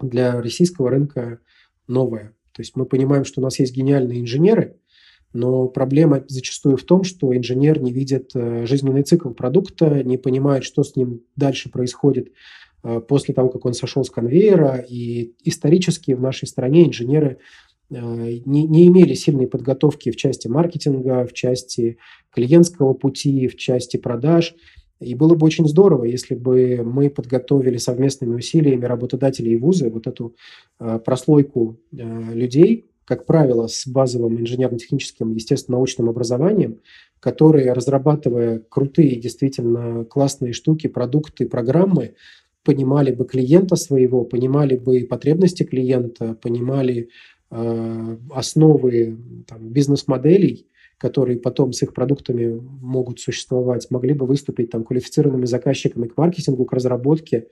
для 0.00 0.42
российского 0.42 0.90
рынка 0.90 1.38
новая. 1.86 2.34
То 2.52 2.60
есть 2.62 2.76
мы 2.76 2.84
понимаем, 2.84 3.24
что 3.24 3.40
у 3.40 3.44
нас 3.44 3.60
есть 3.60 3.74
гениальные 3.74 4.20
инженеры– 4.20 4.76
но 5.32 5.68
проблема 5.68 6.24
зачастую 6.26 6.76
в 6.76 6.84
том, 6.84 7.04
что 7.04 7.36
инженер 7.36 7.80
не 7.80 7.92
видит 7.92 8.30
э, 8.34 8.64
жизненный 8.66 9.02
цикл 9.02 9.30
продукта, 9.30 10.02
не 10.02 10.16
понимает, 10.16 10.64
что 10.64 10.82
с 10.82 10.96
ним 10.96 11.22
дальше 11.36 11.70
происходит 11.70 12.28
э, 12.28 12.30
после 12.82 13.34
того, 13.34 13.48
как 13.48 13.64
он 13.64 13.74
сошел 13.74 14.04
с 14.04 14.10
конвейера. 14.10 14.84
И 14.88 15.32
исторически 15.44 16.12
в 16.12 16.20
нашей 16.20 16.46
стране 16.46 16.86
инженеры 16.86 17.38
э, 17.90 17.94
не, 18.44 18.66
не 18.66 18.86
имели 18.86 19.14
сильной 19.14 19.46
подготовки 19.46 20.10
в 20.10 20.16
части 20.16 20.48
маркетинга, 20.48 21.26
в 21.26 21.32
части 21.32 21.98
клиентского 22.32 22.94
пути, 22.94 23.48
в 23.48 23.56
части 23.56 23.96
продаж. 23.96 24.54
И 25.00 25.14
было 25.14 25.34
бы 25.34 25.46
очень 25.46 25.68
здорово, 25.68 26.04
если 26.04 26.34
бы 26.34 26.82
мы 26.84 27.10
подготовили 27.10 27.76
совместными 27.76 28.34
усилиями 28.34 28.84
работодателей 28.84 29.52
и 29.52 29.56
вузы 29.56 29.90
вот 29.90 30.08
эту 30.08 30.34
прослойку 31.04 31.78
людей, 31.92 32.88
как 33.08 33.24
правило, 33.24 33.68
с 33.68 33.86
базовым 33.86 34.38
инженерно-техническим, 34.38 35.32
естественно-научным 35.32 36.10
образованием, 36.10 36.80
которые, 37.20 37.72
разрабатывая 37.72 38.58
крутые, 38.68 39.16
действительно 39.16 40.04
классные 40.04 40.52
штуки, 40.52 40.88
продукты, 40.88 41.48
программы, 41.48 42.16
понимали 42.68 43.12
бы 43.12 43.24
клиента 43.24 43.76
своего, 43.76 44.24
понимали 44.24 44.76
бы 44.76 45.06
потребности 45.08 45.62
клиента, 45.62 46.34
понимали 46.34 47.08
э, 47.50 48.16
основы 48.30 49.16
там, 49.46 49.70
бизнес-моделей, 49.70 50.66
которые 50.98 51.38
потом 51.38 51.72
с 51.72 51.82
их 51.82 51.94
продуктами 51.94 52.60
могут 52.82 53.20
существовать, 53.20 53.90
могли 53.90 54.12
бы 54.12 54.26
выступить 54.26 54.68
там 54.68 54.84
квалифицированными 54.84 55.46
заказчиками 55.46 56.08
к 56.08 56.18
маркетингу, 56.18 56.66
к 56.66 56.74
разработке 56.74 57.46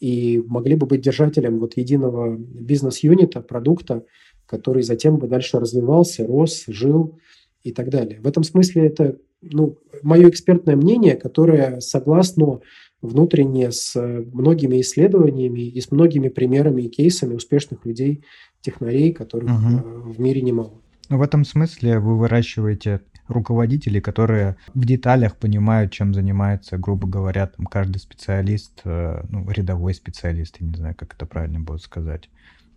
и 0.00 0.42
могли 0.46 0.76
бы 0.76 0.86
быть 0.86 1.02
держателем 1.02 1.58
вот 1.58 1.76
единого 1.76 2.34
бизнес-юнита, 2.34 3.42
продукта, 3.42 4.06
который 4.46 4.82
затем 4.82 5.18
бы 5.18 5.28
дальше 5.28 5.60
развивался, 5.60 6.26
рос, 6.26 6.64
жил 6.68 7.18
и 7.64 7.70
так 7.70 7.90
далее. 7.90 8.18
В 8.22 8.26
этом 8.26 8.42
смысле 8.42 8.86
это 8.86 9.18
ну, 9.42 9.76
мое 10.02 10.30
экспертное 10.30 10.74
мнение, 10.74 11.16
которое 11.16 11.80
согласно 11.80 12.60
внутренне 13.04 13.70
с 13.70 13.94
многими 14.32 14.80
исследованиями 14.80 15.60
и 15.60 15.80
с 15.80 15.90
многими 15.90 16.28
примерами 16.28 16.82
и 16.82 16.88
кейсами 16.88 17.34
успешных 17.34 17.84
людей, 17.84 18.24
технарей, 18.60 19.12
которых 19.12 19.50
угу. 19.50 20.12
в 20.12 20.20
мире 20.20 20.42
немало. 20.42 20.72
Ну, 21.10 21.18
в 21.18 21.22
этом 21.22 21.44
смысле 21.44 21.98
вы 21.98 22.18
выращиваете 22.18 23.02
руководителей, 23.28 24.00
которые 24.00 24.56
в 24.74 24.84
деталях 24.84 25.36
понимают, 25.36 25.92
чем 25.92 26.14
занимается, 26.14 26.78
грубо 26.78 27.06
говоря, 27.06 27.46
там 27.46 27.66
каждый 27.66 27.98
специалист, 27.98 28.80
э, 28.84 29.22
ну, 29.28 29.48
рядовой 29.50 29.94
специалист, 29.94 30.56
я 30.60 30.66
не 30.66 30.74
знаю, 30.74 30.94
как 30.94 31.14
это 31.14 31.26
правильно 31.26 31.60
будет 31.60 31.82
сказать 31.82 32.28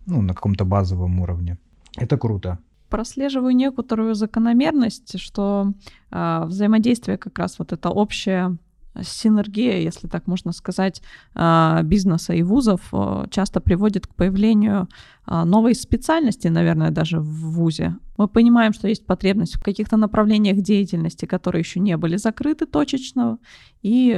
ну, 0.05 0.21
на 0.21 0.33
каком-то 0.33 0.65
базовом 0.65 1.19
уровне. 1.19 1.57
Это 1.97 2.17
круто. 2.17 2.59
Прослеживаю 2.89 3.53
некоторую 3.53 4.15
закономерность, 4.15 5.19
что 5.19 5.73
э, 6.11 6.43
взаимодействие 6.45 7.17
как 7.17 7.37
раз 7.39 7.59
вот 7.59 7.73
это 7.73 7.89
общее 7.89 8.57
синергия, 9.03 9.79
если 9.79 10.07
так 10.07 10.27
можно 10.27 10.51
сказать, 10.51 11.01
а, 11.35 11.81
бизнеса 11.83 12.33
и 12.33 12.43
вузов 12.43 12.81
а, 12.91 13.27
часто 13.29 13.59
приводит 13.61 14.07
к 14.07 14.15
появлению 14.15 14.87
а, 15.25 15.45
новой 15.45 15.75
специальности, 15.75 16.47
наверное, 16.47 16.91
даже 16.91 17.19
в 17.19 17.51
вузе. 17.51 17.95
Мы 18.17 18.27
понимаем, 18.27 18.73
что 18.73 18.87
есть 18.87 19.05
потребность 19.05 19.55
в 19.55 19.63
каких-то 19.63 19.97
направлениях 19.97 20.57
деятельности, 20.57 21.25
которые 21.25 21.61
еще 21.61 21.79
не 21.79 21.95
были 21.97 22.17
закрыты 22.17 22.65
точечно, 22.65 23.37
и 23.81 24.11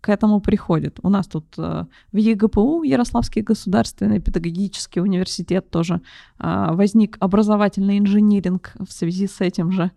к 0.00 0.08
этому 0.08 0.40
приходит. 0.40 0.98
У 1.02 1.10
нас 1.10 1.26
тут 1.26 1.56
в 1.56 1.86
ЕГПУ, 2.12 2.82
Ярославский 2.82 3.42
государственный 3.42 4.20
педагогический 4.20 5.00
университет, 5.00 5.70
тоже 5.70 6.00
возник 6.38 7.16
образовательный 7.20 7.98
инжиниринг 7.98 8.72
в 8.78 8.90
связи 8.90 9.26
с 9.26 9.40
этим 9.40 9.70
же. 9.70 9.90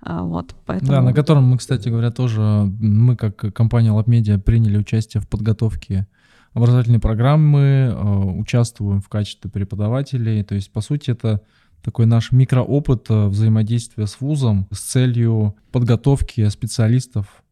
А, 0.00 0.22
вот, 0.22 0.54
поэтому... 0.64 0.92
Да, 0.92 1.02
на 1.02 1.12
котором 1.12 1.44
мы, 1.44 1.58
кстати 1.58 1.88
говоря, 1.88 2.10
тоже, 2.10 2.40
мы 2.40 3.16
как 3.16 3.52
компания 3.52 3.90
LabMedia 3.90 4.38
приняли 4.38 4.78
участие 4.78 5.20
в 5.20 5.28
подготовке 5.28 6.06
образовательной 6.52 7.00
программы, 7.00 7.92
а, 7.92 8.24
участвуем 8.24 9.00
в 9.00 9.08
качестве 9.08 9.50
преподавателей. 9.50 10.44
То 10.44 10.54
есть, 10.54 10.72
по 10.72 10.80
сути, 10.80 11.10
это 11.10 11.42
такой 11.82 12.06
наш 12.06 12.32
микроопыт 12.32 13.06
а, 13.08 13.28
взаимодействия 13.28 14.06
с 14.06 14.20
вузом 14.20 14.66
с 14.70 14.80
целью 14.80 15.56
подготовки 15.72 16.48
специалистов 16.48 17.42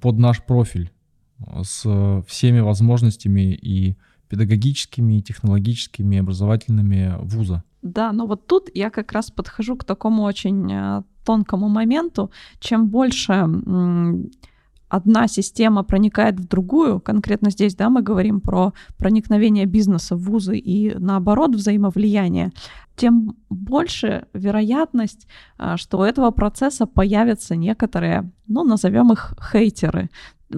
под 0.00 0.18
наш 0.18 0.42
профиль 0.42 0.90
с 1.62 1.84
всеми 2.26 2.60
возможностями 2.60 3.54
и 3.54 3.96
педагогическими, 4.28 5.18
и 5.18 5.22
технологическими, 5.22 6.16
и 6.16 6.18
образовательными 6.18 7.14
вуза. 7.20 7.62
Да, 7.82 8.12
но 8.12 8.26
вот 8.26 8.46
тут 8.46 8.70
я 8.72 8.90
как 8.90 9.12
раз 9.12 9.30
подхожу 9.30 9.76
к 9.76 9.84
такому 9.84 10.22
очень 10.22 11.02
тонкому 11.24 11.68
моменту, 11.68 12.30
чем 12.60 12.88
больше 12.88 13.46
одна 14.88 15.28
система 15.28 15.82
проникает 15.82 16.38
в 16.38 16.48
другую, 16.48 17.00
конкретно 17.00 17.50
здесь, 17.50 17.74
да, 17.74 17.90
мы 17.90 18.02
говорим 18.02 18.40
про 18.40 18.72
проникновение 18.96 19.66
бизнеса 19.66 20.16
в 20.16 20.22
вузы 20.22 20.56
и 20.56 20.94
наоборот 20.98 21.54
взаимовлияние, 21.54 22.52
тем 22.96 23.36
больше 23.50 24.26
вероятность, 24.34 25.26
а, 25.58 25.76
что 25.76 25.98
у 25.98 26.02
этого 26.02 26.30
процесса 26.30 26.86
появятся 26.86 27.56
некоторые, 27.56 28.30
ну, 28.46 28.62
назовем 28.62 29.12
их 29.12 29.34
хейтеры, 29.52 30.10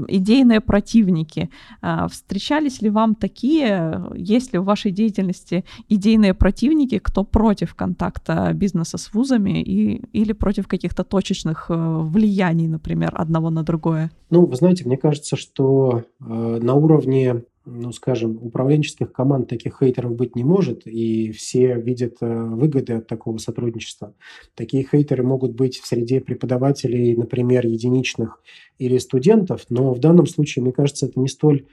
идейные 0.08 0.60
противники. 0.60 1.50
А, 1.82 2.08
встречались 2.08 2.82
ли 2.82 2.90
вам 2.90 3.14
такие, 3.14 4.04
есть 4.14 4.52
ли 4.52 4.58
в 4.58 4.64
вашей 4.64 4.90
деятельности 4.90 5.64
идейные 5.88 6.34
противники, 6.34 6.98
кто 6.98 7.24
против 7.24 7.74
контакта 7.74 8.52
бизнеса 8.54 8.98
с 8.98 9.12
вузами 9.12 9.62
и, 9.62 10.02
или 10.12 10.32
против 10.32 10.68
каких-то 10.68 11.04
точечных 11.04 11.66
э, 11.68 11.74
влияний, 11.74 12.68
например, 12.68 13.12
одного 13.14 13.50
на 13.50 13.62
другое? 13.62 14.10
Ну, 14.30 14.46
вы 14.46 14.56
знаете, 14.56 14.84
мне 14.84 14.96
кажется, 14.96 15.36
что 15.36 16.04
э, 16.20 16.24
на 16.24 16.74
уровне 16.74 17.44
ну, 17.66 17.92
скажем, 17.92 18.38
управленческих 18.40 19.12
команд 19.12 19.48
таких 19.48 19.78
хейтеров 19.78 20.14
быть 20.14 20.36
не 20.36 20.44
может, 20.44 20.86
и 20.86 21.32
все 21.32 21.74
видят 21.80 22.18
э, 22.20 22.26
выгоды 22.26 22.94
от 22.94 23.08
такого 23.08 23.38
сотрудничества. 23.38 24.14
Такие 24.54 24.86
хейтеры 24.88 25.24
могут 25.24 25.52
быть 25.54 25.78
в 25.78 25.86
среде 25.86 26.20
преподавателей, 26.20 27.16
например, 27.16 27.66
единичных 27.66 28.40
или 28.78 28.98
студентов, 28.98 29.66
но 29.68 29.92
в 29.92 29.98
данном 29.98 30.26
случае, 30.26 30.62
мне 30.62 30.72
кажется, 30.72 31.06
это 31.06 31.18
не 31.18 31.28
столь 31.28 31.66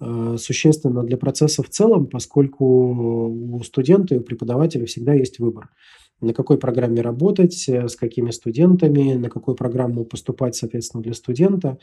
э, 0.00 0.36
существенно 0.38 1.02
для 1.02 1.16
процесса 1.16 1.62
в 1.62 1.70
целом, 1.70 2.06
поскольку 2.06 2.64
у 2.66 3.62
студента 3.64 4.14
и 4.14 4.18
у 4.18 4.22
преподавателя 4.22 4.84
всегда 4.84 5.14
есть 5.14 5.38
выбор 5.38 5.70
на 6.20 6.34
какой 6.34 6.58
программе 6.58 7.00
работать, 7.00 7.68
э, 7.68 7.88
с 7.88 7.96
какими 7.96 8.30
студентами, 8.30 9.14
на 9.14 9.30
какую 9.30 9.56
программу 9.56 10.04
поступать, 10.04 10.56
соответственно, 10.56 11.02
для 11.02 11.14
студента. 11.14 11.78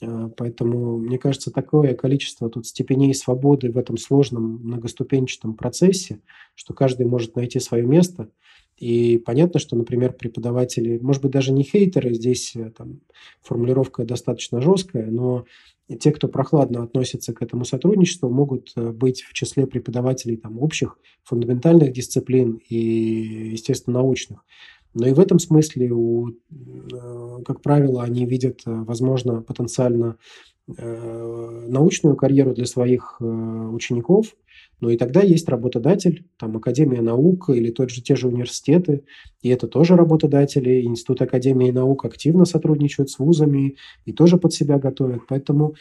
А, 0.00 0.28
поэтому, 0.36 0.98
мне 0.98 1.18
кажется, 1.18 1.50
такое 1.50 1.94
количество 1.94 2.48
тут 2.48 2.66
степеней 2.66 3.14
свободы 3.14 3.70
в 3.70 3.78
этом 3.78 3.96
сложном 3.96 4.60
многоступенчатом 4.62 5.54
процессе, 5.54 6.20
что 6.54 6.74
каждый 6.74 7.06
может 7.06 7.36
найти 7.36 7.60
свое 7.60 7.84
место. 7.84 8.30
И 8.76 9.18
понятно, 9.18 9.60
что, 9.60 9.76
например, 9.76 10.14
преподаватели, 10.14 10.98
может 10.98 11.20
быть, 11.20 11.32
даже 11.32 11.52
не 11.52 11.62
хейтеры, 11.62 12.14
здесь 12.14 12.56
э, 12.56 12.70
там, 12.70 13.00
формулировка 13.42 14.04
достаточно 14.04 14.62
жесткая, 14.62 15.10
но 15.10 15.44
те, 15.98 16.12
кто 16.12 16.28
прохладно 16.28 16.82
относится 16.82 17.34
к 17.34 17.42
этому 17.42 17.64
сотрудничеству, 17.66 18.30
могут 18.30 18.72
э, 18.76 18.90
быть 18.90 19.22
в 19.22 19.34
числе 19.34 19.66
преподавателей 19.66 20.38
там, 20.38 20.58
общих 20.58 20.98
фундаментальных 21.24 21.92
дисциплин 21.92 22.58
и, 22.70 23.50
естественно, 23.52 23.98
научных. 23.98 24.44
Но 24.94 25.06
и 25.06 25.12
в 25.12 25.20
этом 25.20 25.38
смысле, 25.38 25.90
у, 25.92 26.30
э, 26.30 27.42
как 27.44 27.62
правило, 27.62 28.02
они 28.02 28.26
видят, 28.26 28.62
э, 28.66 28.70
возможно, 28.70 29.42
потенциально 29.42 30.16
научную 30.76 32.14
карьеру 32.14 32.54
для 32.54 32.64
своих 32.64 33.20
учеников, 33.20 34.36
но 34.80 34.90
и 34.90 34.96
тогда 34.96 35.20
есть 35.20 35.48
работодатель, 35.48 36.26
там 36.38 36.56
Академия 36.56 37.00
наук 37.00 37.50
или 37.50 37.70
тот 37.70 37.90
же, 37.90 38.02
те 38.02 38.14
же 38.14 38.28
университеты, 38.28 39.02
и 39.42 39.48
это 39.48 39.66
тоже 39.66 39.96
работодатели, 39.96 40.82
Институт 40.82 41.22
Академии 41.22 41.72
наук 41.72 42.04
активно 42.04 42.44
сотрудничают 42.44 43.10
с 43.10 43.18
вузами 43.18 43.76
и 44.04 44.12
тоже 44.12 44.36
под 44.36 44.52
себя 44.52 44.78
готовят. 44.78 45.22
Поэтому 45.28 45.74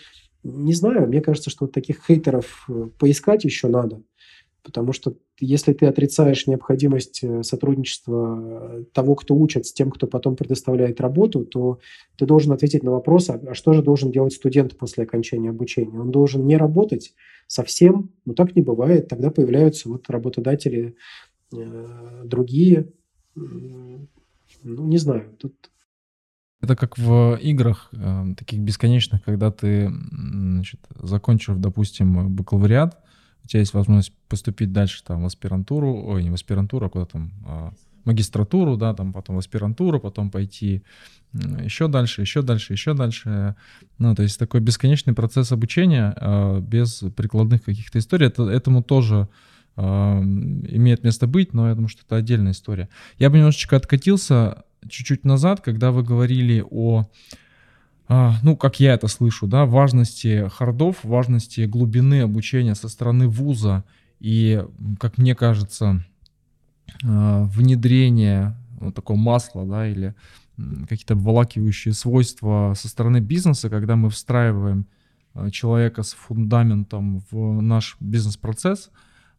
не 0.43 0.73
знаю, 0.73 1.07
мне 1.07 1.21
кажется, 1.21 1.49
что 1.49 1.65
вот 1.65 1.71
таких 1.71 2.03
хейтеров 2.07 2.67
поискать 2.97 3.43
еще 3.43 3.67
надо. 3.67 4.01
Потому 4.63 4.91
что 4.91 5.15
если 5.39 5.73
ты 5.73 5.85
отрицаешь 5.85 6.45
необходимость 6.45 7.23
э, 7.23 7.43
сотрудничества 7.43 8.39
э, 8.41 8.83
того, 8.93 9.15
кто 9.15 9.35
учит, 9.35 9.65
с 9.65 9.73
тем, 9.73 9.89
кто 9.89 10.05
потом 10.05 10.35
предоставляет 10.35 10.99
работу, 10.99 11.45
то 11.45 11.79
ты 12.17 12.25
должен 12.25 12.51
ответить 12.51 12.83
на 12.83 12.91
вопрос, 12.91 13.29
а, 13.29 13.39
а 13.47 13.53
что 13.53 13.73
же 13.73 13.81
должен 13.81 14.11
делать 14.11 14.33
студент 14.33 14.77
после 14.77 15.05
окончания 15.05 15.49
обучения? 15.49 15.99
Он 15.99 16.11
должен 16.11 16.45
не 16.45 16.57
работать 16.57 17.13
совсем, 17.47 18.11
но 18.25 18.33
так 18.33 18.55
не 18.55 18.61
бывает. 18.61 19.07
Тогда 19.07 19.31
появляются 19.31 19.87
вот 19.87 20.09
работодатели 20.09 20.95
э, 21.55 22.23
другие. 22.25 22.91
Ну, 23.35 24.07
не 24.63 24.97
знаю, 24.97 25.35
тут 25.39 25.53
это 26.61 26.75
как 26.75 26.97
в 26.97 27.39
играх 27.41 27.89
таких 28.37 28.59
бесконечных, 28.59 29.23
когда 29.23 29.49
ты 29.49 29.89
значит, 30.11 30.81
закончив, 31.01 31.57
допустим, 31.57 32.35
бакалавриат, 32.35 33.01
у 33.43 33.47
тебя 33.47 33.61
есть 33.61 33.73
возможность 33.73 34.13
поступить 34.27 34.71
дальше 34.71 35.03
там 35.03 35.23
в 35.23 35.25
аспирантуру, 35.25 36.03
ой, 36.05 36.23
не 36.23 36.29
в 36.29 36.33
аспирантуру, 36.33 36.85
а 36.85 36.89
куда 36.89 37.05
там, 37.05 37.31
а, 37.45 37.73
магистратуру, 38.05 38.77
да, 38.77 38.93
там 38.93 39.13
потом 39.13 39.35
в 39.35 39.39
аспирантуру, 39.39 39.99
потом 39.99 40.31
пойти 40.31 40.83
еще 41.33 41.87
дальше, 41.87 42.21
еще 42.21 42.41
дальше, 42.41 42.73
еще 42.73 42.93
дальше. 42.93 43.55
Ну, 43.99 44.15
то 44.15 44.23
есть 44.23 44.39
такой 44.39 44.61
бесконечный 44.61 45.13
процесс 45.13 45.51
обучения 45.51 46.15
э, 46.19 46.59
без 46.59 47.03
прикладных 47.15 47.63
каких-то 47.63 47.99
историй. 47.99 48.27
Это, 48.27 48.43
этому 48.49 48.81
тоже 48.81 49.27
э, 49.77 49.81
имеет 49.81 51.03
место 51.03 51.27
быть, 51.27 51.53
но 51.53 51.69
я 51.69 51.75
думаю, 51.75 51.89
что 51.89 52.01
это 52.03 52.15
отдельная 52.15 52.53
история. 52.53 52.89
Я 53.19 53.29
бы 53.29 53.37
немножечко 53.37 53.75
откатился 53.75 54.63
чуть-чуть 54.87 55.23
назад, 55.23 55.61
когда 55.61 55.91
вы 55.91 56.03
говорили 56.03 56.65
о 56.67 57.01
а, 57.01 57.05
ну, 58.09 58.57
как 58.57 58.79
я 58.79 58.95
это 58.95 59.07
слышу, 59.07 59.45
да, 59.45 59.65
важности 59.65 60.49
хардов, 60.49 61.03
важности 61.03 61.61
глубины 61.61 62.21
обучения 62.21 62.73
со 62.73 62.89
стороны 62.89 63.27
вуза 63.27 63.83
и, 64.19 64.65
как 64.99 65.17
мне 65.19 65.35
кажется, 65.35 66.03
а, 67.03 67.43
внедрение 67.43 68.55
вот 68.79 68.95
такого 68.95 69.17
масла, 69.17 69.65
да, 69.65 69.87
или 69.87 70.15
какие-то 70.87 71.13
обволакивающие 71.13 71.93
свойства 71.93 72.73
со 72.75 72.89
стороны 72.89 73.19
бизнеса, 73.19 73.69
когда 73.69 73.95
мы 73.95 74.09
встраиваем 74.09 74.87
а, 75.33 75.49
человека 75.51 76.03
с 76.03 76.13
фундаментом 76.13 77.23
в 77.31 77.61
наш 77.61 77.95
бизнес-процесс 77.99 78.89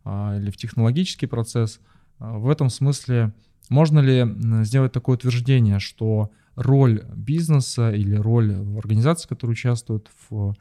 или 0.07 0.51
в 0.51 0.57
технологический 0.57 1.27
процесс. 1.27 1.79
В 2.19 2.49
этом 2.49 2.71
смысле 2.71 3.35
можно 3.69 3.99
ли 3.99 4.27
сделать 4.65 4.93
такое 4.93 5.17
утверждение, 5.17 5.79
что 5.79 6.31
роль 6.55 7.05
бизнеса 7.15 7.91
или 7.91 8.15
роль 8.17 8.53
организации, 8.77 9.29
которые 9.29 9.53
участвуют 9.53 10.11
в, 10.29 10.55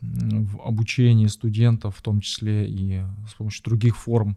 в 0.00 0.60
обучении 0.64 1.26
студентов, 1.26 1.96
в 1.96 2.02
том 2.02 2.20
числе 2.20 2.68
и 2.68 3.02
с 3.28 3.34
помощью 3.34 3.64
других 3.64 3.96
форм, 3.96 4.36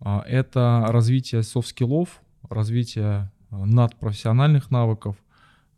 а, 0.00 0.24
это 0.26 0.84
развитие 0.88 1.42
софт-скиллов, 1.42 2.20
развитие 2.48 3.30
а, 3.50 3.64
надпрофессиональных 3.66 4.70
навыков. 4.70 5.16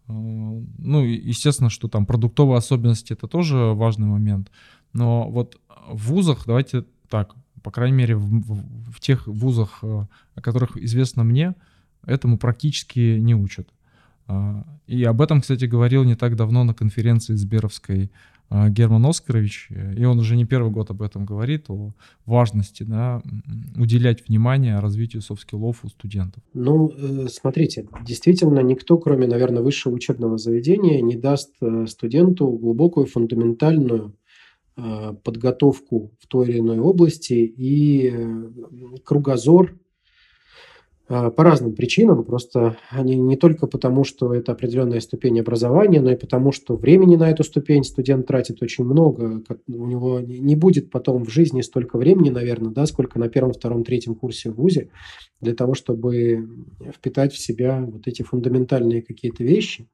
А, 0.09 0.13
ну, 0.13 1.03
естественно, 1.03 1.71
что 1.71 1.89
там 1.89 2.07
продуктовые 2.07 2.59
особенности— 2.59 3.13
это 3.15 3.29
тоже 3.29 3.57
важный 3.57 4.07
момент. 4.07 4.51
Но 4.93 5.29
вот 5.31 5.61
в 5.89 6.09
вузах, 6.09 6.45
давайте 6.47 6.85
так, 7.09 7.35
по 7.63 7.71
крайней 7.71 7.97
мере, 7.97 8.17
в, 8.17 8.25
в, 8.25 8.93
в 8.93 9.01
тех 9.01 9.27
вузах, 9.27 9.83
о 9.83 10.09
которых 10.37 10.77
известно 10.77 11.25
мне, 11.25 11.55
этому 12.07 12.39
практически 12.39 13.19
не 13.19 13.35
учат. 13.35 13.69
А, 14.27 14.65
и 14.87 15.03
об 15.05 15.21
этом, 15.21 15.41
кстати, 15.41 15.65
говорил 15.65 16.05
не 16.05 16.15
так 16.15 16.37
давно 16.37 16.65
на 16.65 16.75
конференции 16.75 17.35
Сберовской 17.35 18.11
а, 18.51 18.69
Герман 18.69 19.05
Оскарович, 19.07 19.69
и 19.97 20.05
он 20.05 20.19
уже 20.19 20.37
не 20.37 20.45
первый 20.45 20.71
год 20.71 20.91
об 20.91 21.03
этом 21.03 21.25
говорит, 21.25 21.71
о 21.71 21.93
важности 22.27 22.83
да, 22.83 23.23
уделять 23.77 24.29
внимание 24.29 24.79
развитию 24.79 25.23
софт-скиллов 25.23 25.85
у 25.85 25.89
студентов. 25.89 26.43
Ну, 26.53 26.91
э, 26.91 27.29
смотрите, 27.29 27.89
действительно 28.03 28.61
никто, 28.61 28.99
кроме, 28.99 29.27
наверное, 29.27 29.63
высшего 29.63 29.95
учебного 29.95 30.39
заведения, 30.39 31.01
не 31.01 31.17
даст 31.17 31.55
э, 31.61 31.87
студенту 31.87 32.49
глубокую 32.49 33.07
фундаментальную 33.07 34.15
э, 34.77 35.15
подготовку 35.23 36.13
в 36.21 36.27
той 36.27 36.49
или 36.49 36.59
иной 36.59 36.79
области 36.79 37.33
и 37.33 38.13
кругозор 39.05 39.75
по 41.07 41.45
разным 41.45 41.75
причинам, 41.75 42.25
просто 42.25 42.79
они 42.89 43.17
не 43.17 43.37
только 43.37 43.67
потому, 43.67 44.05
что 44.05 44.33
это 44.33 44.53
определенная 44.53 45.01
ступень 45.01 45.39
образования, 45.39 46.01
но 46.01 46.11
и 46.11 46.17
потому, 46.17 46.51
что 46.51 46.77
времени 46.77 47.17
на 47.17 47.31
эту 47.31 47.45
ступень 47.45 47.85
студент 47.85 48.27
тратит 48.27 48.63
очень 48.63 48.85
много, 48.85 49.43
у 49.69 49.87
него 49.87 50.21
не 50.21 50.57
будет 50.57 50.91
потом 50.91 51.25
в 51.25 51.31
жизни 51.31 51.61
столько 51.61 51.99
времени, 51.99 52.31
наверное, 52.31 52.73
да, 52.73 52.87
сколько 52.87 53.19
на 53.19 53.29
первом, 53.29 53.53
втором, 53.53 53.85
третьем 53.85 54.15
курсе 54.15 54.51
в 54.51 54.55
ВУЗе, 54.55 54.89
для 55.43 55.55
того, 55.55 55.75
чтобы 55.75 56.49
впитать 56.95 57.35
в 57.35 57.39
себя 57.39 57.85
вот 57.87 58.07
эти 58.07 58.23
фундаментальные 58.23 59.03
какие-то 59.03 59.45
вещи. 59.45 59.89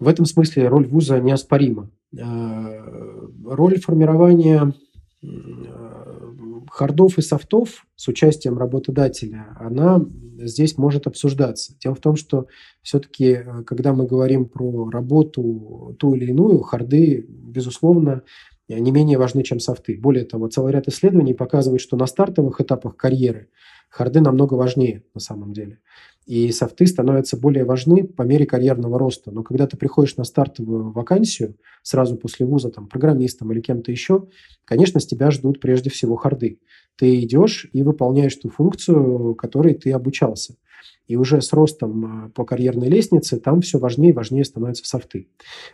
В 0.00 0.08
этом 0.08 0.24
смысле 0.24 0.68
роль 0.68 0.86
ВУЗа 0.86 1.20
неоспорима. 1.20 1.90
А, 2.18 2.80
роль 3.44 3.78
формирования 3.78 4.72
хардов 6.74 7.18
и 7.18 7.22
софтов 7.22 7.86
с 7.94 8.08
участием 8.08 8.58
работодателя, 8.58 9.56
она 9.60 10.04
здесь 10.38 10.76
может 10.76 11.06
обсуждаться. 11.06 11.76
Дело 11.80 11.94
в 11.94 12.00
том, 12.00 12.16
что 12.16 12.48
все-таки, 12.82 13.26
э, 13.26 13.62
когда 13.64 13.92
мы 13.92 14.06
говорим 14.06 14.46
про 14.46 14.90
работу 14.90 15.94
ту 16.00 16.14
или 16.14 16.30
иную, 16.30 16.62
харды, 16.62 17.24
безусловно, 17.28 18.22
не 18.68 18.90
менее 18.90 19.18
важны, 19.18 19.44
чем 19.44 19.60
софты. 19.60 19.96
Более 19.96 20.24
того, 20.24 20.48
целый 20.48 20.72
ряд 20.72 20.88
исследований 20.88 21.32
показывает, 21.34 21.80
что 21.80 21.96
на 21.96 22.06
стартовых 22.06 22.60
этапах 22.60 22.96
карьеры 22.96 23.50
харды 23.88 24.20
намного 24.20 24.54
важнее 24.54 25.04
на 25.14 25.20
самом 25.20 25.52
деле. 25.52 25.78
И 26.26 26.50
софты 26.52 26.86
становятся 26.86 27.36
более 27.36 27.64
важны 27.64 28.04
по 28.04 28.22
мере 28.22 28.46
карьерного 28.46 28.98
роста. 28.98 29.30
Но 29.30 29.42
когда 29.42 29.66
ты 29.66 29.76
приходишь 29.76 30.16
на 30.16 30.24
стартовую 30.24 30.90
вакансию, 30.90 31.56
сразу 31.82 32.16
после 32.16 32.46
вуза, 32.46 32.70
там, 32.70 32.88
программистом 32.88 33.52
или 33.52 33.60
кем-то 33.60 33.90
еще, 33.90 34.26
конечно, 34.64 35.00
с 35.00 35.06
тебя 35.06 35.30
ждут 35.30 35.60
прежде 35.60 35.90
всего 35.90 36.16
харды. 36.16 36.60
Ты 36.96 37.20
идешь 37.20 37.68
и 37.72 37.82
выполняешь 37.82 38.36
ту 38.36 38.48
функцию, 38.48 39.34
которой 39.34 39.74
ты 39.74 39.92
обучался. 39.92 40.56
И 41.06 41.16
уже 41.16 41.42
с 41.42 41.52
ростом 41.52 42.26
э, 42.26 42.30
по 42.30 42.44
карьерной 42.44 42.88
лестнице 42.88 43.38
там 43.38 43.60
все 43.60 43.78
важнее 43.78 44.10
и 44.10 44.14
важнее 44.14 44.44
становятся 44.44 44.86
софты. 44.86 45.28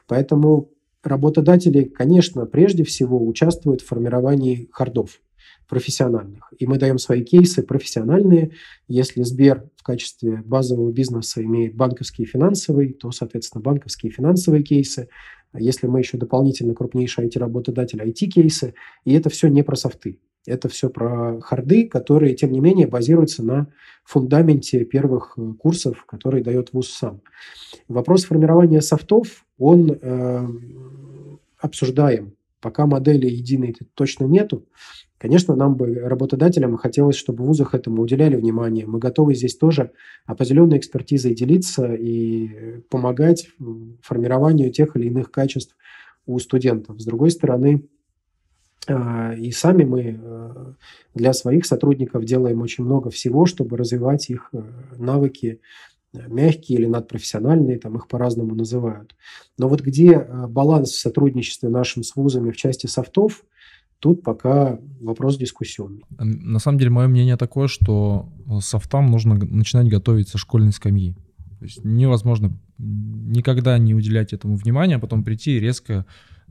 Поэтому 0.08 0.70
работодатели, 1.04 1.84
конечно, 1.84 2.46
прежде 2.46 2.82
всего 2.82 3.24
участвуют 3.24 3.80
в 3.80 3.86
формировании 3.86 4.68
хардов 4.72 5.20
профессиональных. 5.70 6.52
И 6.59 6.66
мы 6.66 6.78
даем 6.78 6.98
свои 6.98 7.22
кейсы 7.22 7.62
профессиональные. 7.62 8.50
Если 8.88 9.22
Сбер 9.22 9.70
в 9.76 9.85
качестве 9.85 10.42
базового 10.44 10.90
бизнеса 10.92 11.42
имеет 11.42 11.76
банковский 11.76 12.24
и 12.24 12.26
финансовый, 12.26 12.92
то, 12.92 13.12
соответственно, 13.12 13.62
банковские 13.62 14.11
и 14.11 14.14
финансовые 14.14 14.64
кейсы. 14.64 15.09
Если 15.54 15.87
мы 15.87 16.00
еще 16.00 16.18
дополнительно 16.18 16.74
крупнейший 16.74 17.26
IT-работодатель, 17.26 18.02
IT-кейсы. 18.02 18.74
И 19.04 19.14
это 19.14 19.30
все 19.30 19.48
не 19.48 19.62
про 19.62 19.76
софты. 19.76 20.18
Это 20.44 20.68
все 20.68 20.90
про 20.90 21.40
харды, 21.40 21.87
которые, 21.87 22.35
тем 22.35 22.50
не 22.50 22.61
менее, 22.61 22.88
базируются 22.88 23.44
на 23.44 23.68
фундаменте 24.04 24.85
первых 24.85 25.35
э, 25.37 25.52
курсов, 25.59 26.04
которые 26.06 26.42
дает 26.42 26.72
ВУЗ 26.72 26.88
сам. 26.88 27.20
Вопрос 27.88 28.24
формирования 28.24 28.80
софтов, 28.80 29.44
он 29.59 29.92
э, 29.92 30.48
обсуждаем. 31.59 32.35
Пока 32.61 32.87
модели 32.87 33.26
единой 33.26 33.76
точно 33.94 34.24
нету, 34.24 34.66
Конечно, 35.20 35.54
нам 35.54 35.74
бы, 35.74 35.96
работодателям, 35.96 36.78
хотелось, 36.78 37.16
чтобы 37.16 37.44
в 37.44 37.46
вузах 37.48 37.74
этому 37.74 38.00
уделяли 38.00 38.37
внимание. 38.37 38.87
Мы 38.87 38.98
готовы 38.98 39.35
здесь 39.35 39.54
тоже 39.54 39.92
определенной 40.24 40.78
экспертизой 40.78 41.35
делиться 41.35 41.92
и 41.92 42.80
помогать 42.88 43.50
формированию 44.00 44.72
тех 44.72 44.96
или 44.96 45.09
иных 45.09 45.30
качеств 45.30 45.76
у 46.24 46.38
студентов. 46.38 46.98
С 46.98 47.04
другой 47.04 47.33
стороны, 47.33 47.87
а, 48.88 49.35
и 49.35 49.52
сами 49.52 49.85
мы 49.85 50.18
э, 50.18 50.73
для 51.14 51.35
своих 51.35 51.66
сотрудников 51.66 52.25
делаем 52.25 52.62
очень 52.62 52.85
много 52.85 53.10
всего, 53.10 53.44
чтобы 53.44 53.77
развивать 53.77 54.31
их 54.31 54.48
э, 54.54 54.62
навыки 54.96 55.60
э, 56.14 56.29
мягкие 56.29 56.79
или 56.79 56.87
надпрофессиональные, 56.87 57.79
там 57.79 57.94
их 57.96 58.08
по-разному 58.08 58.54
называют. 58.54 59.14
Но 59.58 59.68
вот 59.68 59.83
где 59.83 60.18
баланс 60.48 60.92
в 60.92 60.98
сотрудничестве 60.98 61.68
нашим 61.68 62.04
с 62.04 62.16
вузами 62.16 62.52
в 62.52 62.56
части 62.56 62.87
софтов– 62.87 63.44
Тут 64.01 64.23
пока 64.23 64.79
вопрос 65.01 65.37
дискуссионный. 65.37 66.03
На 66.19 66.59
самом 66.59 66.79
деле, 66.79 66.90
мое 66.90 67.07
мнение 67.07 67.37
такое, 67.37 67.69
что 67.69 68.33
софтам 68.61 69.07
нужно 69.11 69.35
начинать 69.35 69.88
готовить 69.88 70.29
со 70.29 70.38
школьной 70.38 70.73
скамьи. 70.73 71.15
То 71.59 71.65
есть 71.65 71.85
невозможно 71.85 72.59
никогда 72.79 73.77
не 73.79 73.94
уделять 73.94 74.33
этому 74.33 74.57
внимания, 74.57 74.96
а 74.96 74.98
потом 74.98 75.23
прийти 75.23 75.57
и 75.57 75.61
резко 75.61 76.07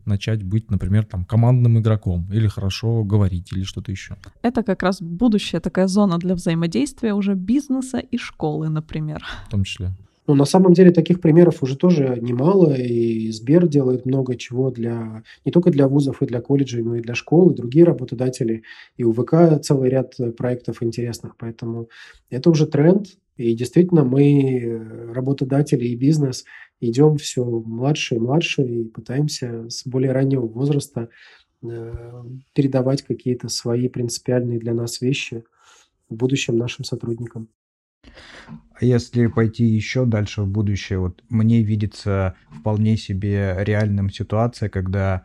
начать 0.06 0.44
быть, 0.44 0.72
например, 0.72 1.06
там 1.06 1.26
командным 1.26 1.80
игроком 1.80 2.32
или 2.32 2.48
хорошо 2.48 3.04
говорить 3.04 3.52
или 3.52 3.64
что-то 3.64 3.92
еще. 3.92 4.18
Это 4.44 4.64
как 4.64 4.84
раз 4.84 5.02
будущая 5.02 5.60
такая 5.60 5.88
зона 5.88 6.20
для 6.20 6.36
взаимодействия 6.36 7.14
уже 7.14 7.34
бизнеса 7.34 7.98
и 7.98 8.18
школы, 8.18 8.70
например. 8.70 9.24
В 9.48 9.50
том 9.50 9.64
числе. 9.64 9.92
Ну, 10.30 10.36
на 10.36 10.46
самом 10.46 10.74
деле 10.74 10.92
таких 10.92 11.22
примеров 11.22 11.64
уже 11.64 11.76
тоже 11.76 12.20
немало, 12.22 12.76
и 12.76 13.32
Сбер 13.32 13.68
делает 13.68 14.06
много 14.06 14.36
чего 14.36 14.70
для 14.70 15.24
не 15.44 15.52
только 15.52 15.72
для 15.72 15.88
вузов 15.88 16.22
и 16.22 16.28
для 16.28 16.40
колледжей, 16.40 16.84
но 16.84 16.98
и 16.98 17.02
для 17.02 17.16
школ, 17.16 17.50
и 17.50 17.56
другие 17.56 17.84
работодатели, 17.84 18.62
и 18.96 19.04
у 19.04 19.12
ВК 19.12 19.60
целый 19.64 19.90
ряд 19.90 20.16
проектов 20.38 20.84
интересных, 20.84 21.36
поэтому 21.36 21.90
это 22.30 22.52
уже 22.52 22.68
тренд, 22.68 23.08
и 23.38 23.56
действительно 23.56 24.04
мы, 24.04 25.12
работодатели 25.16 25.86
и 25.86 25.96
бизнес, 25.96 26.46
идем 26.80 27.18
все 27.18 27.44
младше 27.44 28.18
и 28.18 28.20
младше 28.20 28.62
и 28.62 28.84
пытаемся 28.84 29.68
с 29.68 29.88
более 29.88 30.12
раннего 30.12 30.46
возраста 30.46 31.10
э, 31.64 31.94
передавать 32.54 33.02
какие-то 33.02 33.50
свои 33.50 33.88
принципиальные 33.88 34.60
для 34.60 34.76
нас 34.76 35.02
вещи 35.02 35.44
в 36.08 36.14
будущем 36.14 36.56
нашим 36.56 36.86
сотрудникам. 36.86 37.48
А 38.80 38.86
если 38.86 39.28
пойти 39.28 39.66
еще 39.66 40.06
дальше 40.06 40.44
в 40.44 40.48
будущее, 40.48 41.00
вот 41.00 41.22
мне 41.30 41.62
видится 41.62 42.36
вполне 42.50 42.96
себе 42.96 43.58
реальным 43.60 44.10
ситуация, 44.10 44.70
когда 44.70 45.24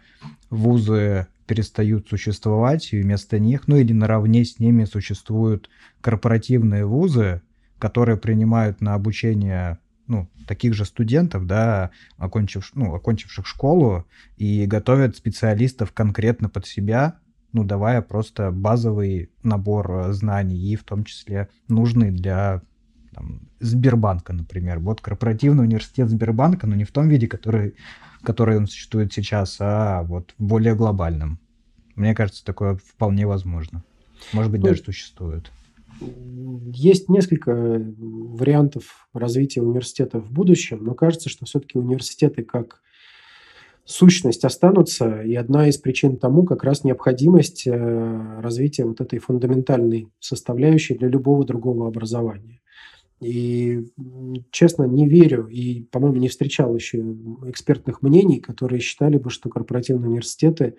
вузы 0.51 1.29
перестают 1.47 2.09
существовать, 2.09 2.93
и 2.93 3.01
вместо 3.01 3.39
них, 3.39 3.69
ну 3.69 3.77
или 3.77 3.93
наравне 3.93 4.45
с 4.45 4.59
ними 4.59 4.85
существуют 4.87 5.71
корпоративные 6.01 6.85
вузы, 6.85 7.43
которые 7.79 8.17
принимают 8.17 8.81
на 8.81 8.95
обучение 8.95 9.79
ну, 10.09 10.29
таких 10.49 10.75
же 10.75 10.85
студентов, 10.85 11.47
да, 11.47 11.91
окончив, 12.17 12.71
ну, 12.75 12.95
окончивших 12.95 13.47
школу, 13.47 14.05
и 14.37 14.67
готовят 14.67 15.17
специалистов 15.17 15.93
конкретно 15.93 16.49
под 16.49 16.67
себя, 16.67 17.19
ну, 17.53 17.63
давая 17.63 18.03
просто 18.03 18.51
базовый 18.51 19.31
набор 19.45 20.09
знаний, 20.13 20.59
и 20.59 20.77
в 20.77 20.83
том 20.83 21.05
числе 21.05 21.49
нужный 21.69 22.11
для 22.11 22.63
там, 23.15 23.41
Сбербанка, 23.61 24.33
например. 24.33 24.79
Вот 24.79 25.01
корпоративный 25.01 25.65
университет 25.65 26.09
Сбербанка, 26.09 26.67
но 26.67 26.75
не 26.75 26.85
в 26.85 26.93
том 26.93 27.09
виде, 27.09 27.27
который, 27.27 27.75
который 28.23 28.57
он 28.57 28.67
существует 28.67 29.13
сейчас, 29.13 29.57
а 29.61 30.03
вот 30.03 30.35
в 30.39 30.45
более 30.45 30.75
глобальном. 30.75 31.39
Мне 31.95 32.15
кажется, 32.15 32.45
такое 32.45 32.77
вполне 32.77 33.27
возможно. 33.27 33.85
Может 34.33 34.51
быть, 34.51 34.61
ну, 34.61 34.69
даже 34.69 34.83
существует. 34.83 35.51
Есть 36.01 37.09
несколько 37.09 37.53
вариантов 37.55 39.09
развития 39.13 39.63
университета 39.63 40.19
в 40.19 40.33
будущем, 40.33 40.83
но 40.83 40.95
кажется, 40.95 41.29
что 41.29 41.47
все-таки 41.47 41.79
университеты 41.79 42.43
как 42.43 42.83
сущность 43.85 44.45
останутся, 44.45 45.23
и 45.23 45.35
одна 45.35 45.69
из 45.69 45.77
причин 45.77 46.17
тому 46.17 46.45
как 46.45 46.65
раз 46.65 46.85
необходимость 46.85 47.67
э, 47.67 48.41
развития 48.41 48.85
вот 48.85 49.01
этой 49.01 49.19
фундаментальной 49.19 50.09
составляющей 50.21 50.95
для 50.95 51.09
любого 51.09 51.45
другого 51.45 51.87
образования. 51.87 52.61
И, 53.21 53.87
честно, 54.51 54.85
не 54.85 55.09
верю 55.09 55.47
и, 55.47 55.85
по-моему, 55.85 56.17
не 56.17 56.29
встречал 56.29 56.75
еще 56.75 56.99
экспертных 57.47 58.03
мнений, 58.03 58.41
которые 58.41 58.81
считали 58.81 59.19
бы, 59.19 59.31
что 59.31 59.49
корпоративные 59.49 60.11
университеты 60.11 60.77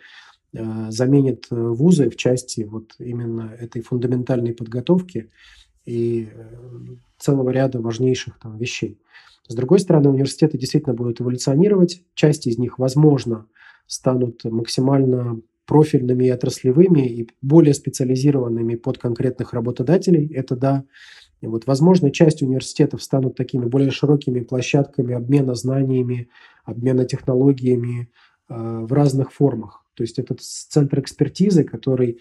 э, 0.53 0.91
заменят 0.91 1.47
э, 1.49 1.55
вузы 1.55 2.09
в 2.09 2.17
части 2.17 2.61
вот 2.61 2.95
именно 2.99 3.55
этой 3.59 3.81
фундаментальной 3.81 4.53
подготовки 4.53 5.31
и 5.86 6.29
э, 6.31 6.49
целого 7.17 7.49
ряда 7.49 7.79
важнейших 7.79 8.38
там 8.39 8.57
вещей. 8.57 8.99
С 9.47 9.55
другой 9.55 9.79
стороны, 9.79 10.09
университеты 10.09 10.57
действительно 10.57 10.95
будут 10.95 11.21
эволюционировать. 11.21 12.03
Часть 12.15 12.47
из 12.47 12.57
них, 12.57 12.79
возможно, 12.79 13.47
станут 13.88 14.43
максимально 14.43 15.41
профильными 15.65 16.25
и 16.25 16.29
отраслевыми 16.29 17.07
и 17.07 17.29
более 17.41 17.73
специализированными 17.73 18.75
под 18.75 18.97
конкретных 18.97 19.53
работодателей. 19.53 20.31
Это 20.33 20.55
да. 20.55 20.83
И 21.46 21.48
вот, 21.48 21.68
возможно, 21.68 22.12
часть 22.12 22.41
университетов 22.41 23.04
станут 23.04 23.36
такими 23.36 23.66
более 23.66 23.91
широкими 23.91 24.39
площадками 24.39 25.14
обмена 25.14 25.54
знаниями, 25.54 26.28
обмена 26.64 27.06
технологиями 27.06 28.10
э, 28.50 28.56
в 28.56 28.91
разных 28.91 29.32
формах. 29.32 29.86
То 29.93 30.02
есть 30.02 30.18
этот 30.18 30.41
центр 30.41 31.00
экспертизы, 31.00 31.64
который 31.64 32.18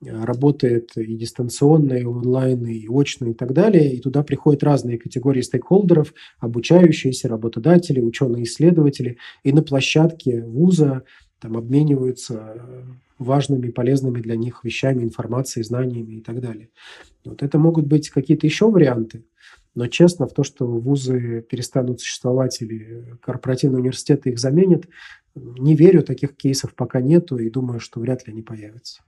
э, 0.00 0.24
работает 0.24 0.96
и 0.96 1.16
дистанционно, 1.16 1.94
и 1.94 2.04
онлайн, 2.04 2.64
и 2.66 2.86
очно, 2.88 3.30
и 3.30 3.34
так 3.34 3.52
далее. 3.52 3.92
И 3.92 4.00
туда 4.00 4.22
приходят 4.22 4.62
разные 4.62 4.96
категории 4.96 5.40
стейкхолдеров, 5.40 6.14
обучающиеся, 6.38 7.28
работодатели, 7.28 8.00
ученые-исследователи. 8.00 9.18
И 9.42 9.52
на 9.52 9.62
площадке 9.62 10.44
вуза 10.44 11.02
там 11.40 11.56
обмениваются 11.56 12.54
э, 12.56 12.82
важными, 13.18 13.70
полезными 13.70 14.20
для 14.20 14.36
них 14.36 14.64
вещами, 14.64 15.02
информацией, 15.02 15.64
знаниями 15.64 16.14
и 16.14 16.20
так 16.20 16.40
далее. 16.40 16.70
Вот 17.24 17.42
это 17.42 17.58
могут 17.58 17.86
быть 17.86 18.10
какие-то 18.10 18.46
еще 18.46 18.70
варианты, 18.70 19.24
но 19.74 19.86
честно, 19.86 20.26
в 20.26 20.32
то, 20.32 20.42
что 20.42 20.66
вузы 20.66 21.44
перестанут 21.48 22.00
существовать 22.00 22.60
или 22.62 23.16
корпоративные 23.22 23.80
университеты 23.80 24.30
их 24.30 24.38
заменят, 24.38 24.86
не 25.34 25.76
верю, 25.76 26.02
таких 26.02 26.36
кейсов 26.36 26.74
пока 26.74 27.00
нету 27.00 27.38
и 27.38 27.50
думаю, 27.50 27.78
что 27.78 28.00
вряд 28.00 28.26
ли 28.26 28.32
они 28.32 28.42
появятся. 28.42 29.02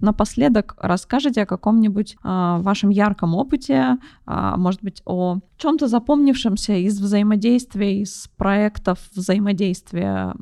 Напоследок 0.00 0.76
расскажите 0.78 1.42
о 1.42 1.46
каком-нибудь 1.46 2.16
а, 2.22 2.58
вашем 2.60 2.90
ярком 2.90 3.34
опыте, 3.34 3.98
а, 4.26 4.56
может 4.56 4.82
быть, 4.82 5.02
о 5.04 5.38
чем-то 5.58 5.88
запомнившемся 5.88 6.74
из 6.74 7.00
взаимодействия, 7.00 8.00
из 8.00 8.30
проектов 8.36 8.98
взаимодействия 9.14 10.34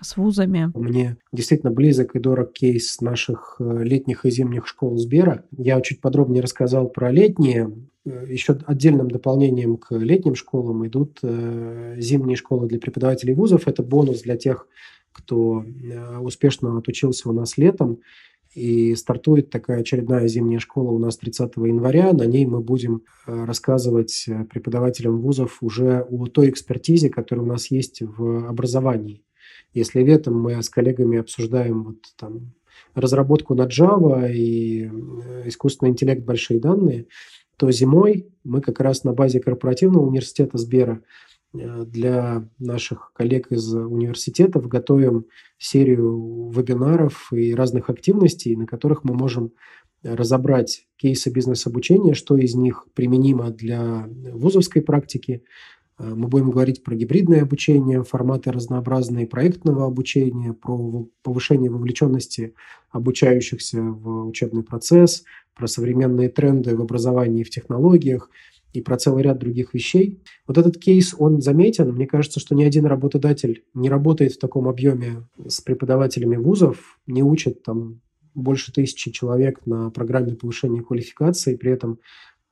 с 0.00 0.16
вузами. 0.16 0.72
Мне 0.74 1.18
действительно 1.32 1.70
близок 1.70 2.16
и 2.16 2.18
дорог 2.18 2.52
кейс 2.52 3.00
наших 3.00 3.56
э, 3.58 3.84
летних 3.84 4.24
и 4.24 4.30
зимних 4.30 4.66
школ 4.66 4.96
Сбера. 4.96 5.44
Я 5.56 5.80
чуть 5.82 6.00
подробнее 6.00 6.42
рассказал 6.42 6.88
про 6.88 7.12
летние. 7.12 7.72
Э, 8.06 8.24
Еще 8.28 8.58
отдельным 8.66 9.10
дополнением 9.10 9.76
к 9.76 9.94
летним 9.94 10.34
школам 10.34 10.86
идут 10.86 11.18
э, 11.22 11.96
зимние 11.98 12.36
школы 12.36 12.66
для 12.66 12.78
преподавателей 12.78 13.34
вузов. 13.34 13.68
Это 13.68 13.82
бонус 13.82 14.22
для 14.22 14.36
тех, 14.36 14.66
кто 15.12 15.64
успешно 16.22 16.76
отучился 16.76 17.28
у 17.28 17.32
нас 17.32 17.56
летом 17.56 18.00
и 18.54 18.94
стартует 18.94 19.50
такая 19.50 19.80
очередная 19.80 20.28
зимняя 20.28 20.60
школа 20.60 20.90
у 20.90 20.98
нас 20.98 21.16
30 21.16 21.56
января. 21.56 22.12
На 22.12 22.24
ней 22.24 22.46
мы 22.46 22.60
будем 22.60 23.02
э, 23.26 23.44
рассказывать 23.44 24.24
э, 24.28 24.44
преподавателям 24.44 25.20
вузов 25.20 25.58
уже 25.60 26.06
о 26.08 26.26
той 26.26 26.50
экспертизе, 26.50 27.10
которая 27.10 27.44
у 27.44 27.48
нас 27.48 27.70
есть 27.70 28.02
в 28.02 28.48
образовании. 28.48 29.24
Если 29.72 30.02
летом 30.02 30.40
мы 30.40 30.62
с 30.62 30.68
коллегами 30.68 31.18
обсуждаем 31.18 31.84
вот 31.84 31.98
там 32.16 32.54
разработку 32.94 33.54
на 33.54 33.66
Java 33.66 34.32
и 34.32 34.84
э, 34.84 35.48
искусственный 35.48 35.90
интеллект, 35.90 36.24
большие 36.24 36.60
данные, 36.60 37.06
то 37.56 37.70
зимой 37.70 38.28
мы 38.44 38.60
как 38.60 38.80
раз 38.80 39.04
на 39.04 39.12
базе 39.12 39.40
корпоративного 39.40 40.06
университета 40.06 40.58
Сбера 40.58 41.02
для 41.54 42.48
наших 42.58 43.12
коллег 43.14 43.52
из 43.52 43.72
университетов 43.72 44.66
готовим 44.66 45.26
серию 45.56 46.50
вебинаров 46.50 47.32
и 47.32 47.54
разных 47.54 47.90
активностей, 47.90 48.56
на 48.56 48.66
которых 48.66 49.04
мы 49.04 49.14
можем 49.14 49.52
разобрать 50.04 50.86
кейсы 50.96 51.30
бизнес-обучения, 51.30 52.14
что 52.14 52.36
из 52.36 52.54
них 52.54 52.86
применимо 52.94 53.50
для 53.50 54.06
вузовской 54.32 54.82
практики. 54.82 55.44
Э, 55.98 56.12
мы 56.14 56.28
будем 56.28 56.50
говорить 56.50 56.84
про 56.84 56.94
гибридное 56.94 57.42
обучение, 57.42 58.04
форматы 58.04 58.52
разнообразные 58.52 59.26
проектного 59.26 59.86
обучения, 59.86 60.52
про 60.52 61.08
повышение 61.22 61.70
вовлеченности 61.70 62.54
обучающихся 62.90 63.80
в 63.80 64.26
учебный 64.26 64.62
процесс, 64.62 65.24
про 65.54 65.66
современные 65.66 66.28
тренды 66.28 66.76
в 66.76 66.82
образовании 66.82 67.40
и 67.40 67.44
в 67.44 67.50
технологиях– 67.50 68.30
и 68.74 68.80
про 68.80 68.98
целый 68.98 69.22
ряд 69.22 69.38
других 69.38 69.72
вещей. 69.72 70.20
Вот 70.46 70.58
этот 70.58 70.76
кейс, 70.78 71.14
он 71.16 71.40
заметен. 71.40 71.92
Мне 71.92 72.06
кажется, 72.06 72.40
что 72.40 72.54
ни 72.54 72.64
один 72.64 72.84
работодатель 72.86 73.64
не 73.72 73.88
работает 73.88 74.32
в 74.32 74.38
таком 74.38 74.68
объеме 74.68 75.28
с 75.46 75.60
преподавателями 75.60 76.36
вузов, 76.36 76.98
не 77.06 77.22
учит 77.22 77.62
там 77.62 78.00
больше 78.34 78.72
тысячи 78.72 79.12
человек 79.12 79.64
на 79.64 79.90
программе 79.90 80.34
повышения 80.34 80.82
квалификации. 80.82 81.54
При 81.54 81.70
этом 81.70 82.00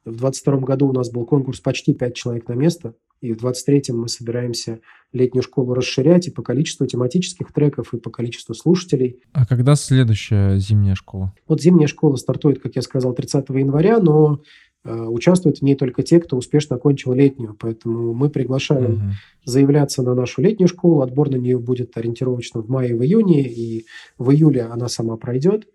в 0.05 0.17
2022 0.17 0.57
году 0.59 0.89
у 0.89 0.93
нас 0.93 1.11
был 1.11 1.27
конкурс 1.27 1.61
почти 1.61 1.93
5 1.93 2.15
человек 2.15 2.49
на 2.49 2.55
место. 2.55 2.95
И 3.21 3.33
в 3.33 3.45
23-м 3.45 4.01
мы 4.01 4.09
собираемся 4.09 4.81
летнюю 5.13 5.43
школу 5.43 5.75
расширять 5.75 6.27
и 6.27 6.31
по 6.31 6.43
количеству 6.43 6.87
тематических 6.87 7.53
треков, 7.53 7.95
и 7.95 7.99
по 7.99 8.11
количеству 8.11 8.55
слушателей. 8.55 9.21
А 9.33 9.47
когда 9.47 9.77
следующая 9.77 10.59
зимняя 10.59 10.97
школа? 10.97 11.33
Вот 11.47 11.61
зимняя 11.61 11.87
школа 11.87 12.17
стартует, 12.17 12.61
как 12.61 12.75
я 12.75 12.83
сказал, 12.83 13.15
30 13.15 13.49
января, 13.51 14.01
но 14.01 14.41
участвуют 14.85 15.59
в 15.59 15.63
ней 15.63 15.77
только 15.77 16.03
те, 16.03 16.21
кто 16.21 16.37
успешно 16.37 16.77
окончил 16.77 17.13
летнюю. 17.13 17.57
Поэтому 17.59 18.15
мы 18.15 18.31
приглашаем 18.31 18.95
угу. 18.95 19.03
заявляться 19.45 20.03
на 20.03 20.15
нашу 20.15 20.43
летнюю 20.43 20.69
школу. 20.69 21.03
Отбор 21.03 21.31
на 21.31 21.37
нее 21.37 21.59
будет 21.59 21.97
ориентировочно 21.97 22.61
в 22.61 22.69
мае, 22.69 22.97
в 22.97 23.03
июне, 23.03 23.43
и 23.49 23.87
в 24.19 24.31
июле 24.31 24.63
она 24.63 24.89
сама 24.89 25.17
пройдет. 25.17 25.67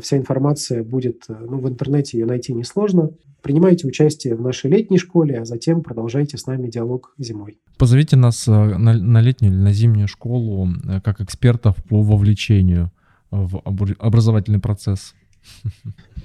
Вся 0.00 0.16
информация 0.16 0.82
будет 0.82 1.24
ну, 1.28 1.58
в 1.58 1.68
интернете, 1.68 2.18
ее 2.18 2.26
найти 2.26 2.52
несложно. 2.52 3.10
Принимайте 3.42 3.86
участие 3.86 4.34
в 4.34 4.40
нашей 4.40 4.70
летней 4.70 4.98
школе, 4.98 5.38
а 5.40 5.44
затем 5.44 5.82
продолжайте 5.82 6.36
с 6.36 6.46
нами 6.46 6.68
диалог 6.68 7.14
зимой. 7.18 7.60
Позовите 7.78 8.16
нас 8.16 8.46
на, 8.46 8.76
на 8.78 9.20
летнюю 9.20 9.52
или 9.52 9.60
на 9.60 9.72
зимнюю 9.72 10.08
школу 10.08 10.68
как 11.04 11.20
экспертов 11.20 11.76
по 11.88 12.02
вовлечению 12.02 12.90
в 13.30 13.62
образовательный 13.98 14.60
процесс. 14.60 15.14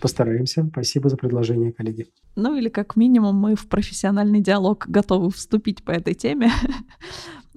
Постараемся. 0.02 0.68
Спасибо 0.72 1.10
за 1.10 1.18
предложение, 1.18 1.72
коллеги. 1.72 2.08
Ну 2.36 2.56
или 2.56 2.70
как 2.70 2.96
минимум 2.96 3.36
мы 3.36 3.56
в 3.56 3.68
профессиональный 3.68 4.42
диалог 4.42 4.86
готовы 4.88 5.30
вступить 5.32 5.84
по 5.84 5.92
этой 5.92 6.14
теме. 6.14 6.52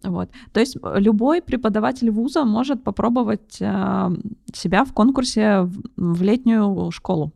Вот. 0.06 0.28
То 0.52 0.60
есть 0.60 0.76
э, 0.76 1.00
любой 1.00 1.40
преподаватель 1.40 2.10
вуза 2.10 2.44
может 2.44 2.84
попробовать 2.84 3.56
э, 3.58 4.10
себя 4.52 4.84
в 4.84 4.92
конкурсе 4.92 5.62
в, 5.62 5.82
в 5.96 6.22
летнюю 6.22 6.90
школу. 6.90 7.32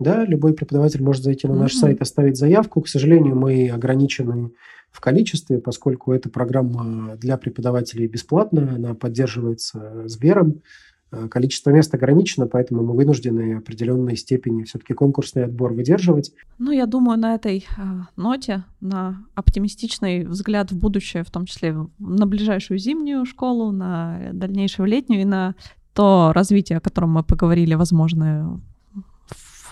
Да, 0.00 0.24
любой 0.24 0.52
преподаватель 0.54 1.00
может 1.02 1.22
зайти 1.22 1.46
на 1.46 1.54
наш 1.54 1.74
mm-hmm. 1.74 1.78
сайт, 1.78 2.02
оставить 2.02 2.36
заявку. 2.36 2.80
К 2.80 2.88
сожалению, 2.88 3.36
мы 3.36 3.68
ограничены 3.68 4.50
в 4.90 5.00
количестве, 5.00 5.58
поскольку 5.58 6.12
эта 6.12 6.28
программа 6.28 7.16
для 7.16 7.36
преподавателей 7.36 8.06
бесплатная, 8.06 8.74
она 8.74 8.94
поддерживается 8.94 10.08
Сбером. 10.08 10.62
Э, 11.10 11.26
количество 11.28 11.70
мест 11.70 11.94
ограничено, 11.94 12.46
поэтому 12.46 12.82
мы 12.82 12.94
вынуждены 12.94 13.56
определенной 13.56 14.16
степени 14.16 14.64
все-таки 14.64 14.92
конкурсный 14.92 15.44
отбор 15.44 15.72
выдерживать. 15.72 16.32
Ну, 16.58 16.70
я 16.70 16.86
думаю, 16.86 17.18
на 17.18 17.34
этой 17.34 17.66
э, 17.76 17.82
ноте, 18.16 18.64
на 18.80 19.24
оптимистичный 19.34 20.24
взгляд 20.24 20.70
в 20.70 20.78
будущее, 20.78 21.24
в 21.24 21.30
том 21.30 21.46
числе 21.46 21.74
на 21.98 22.26
ближайшую 22.26 22.78
зимнюю 22.78 23.24
школу, 23.24 23.72
на 23.72 24.30
дальнейшую 24.32 24.86
летнюю 24.86 25.22
и 25.22 25.24
на 25.24 25.54
то 25.94 26.32
развитие, 26.34 26.78
о 26.78 26.82
котором 26.82 27.10
мы 27.12 27.22
поговорили, 27.22 27.74
возможно, 27.74 28.60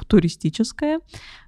туристическое. 0.05 1.01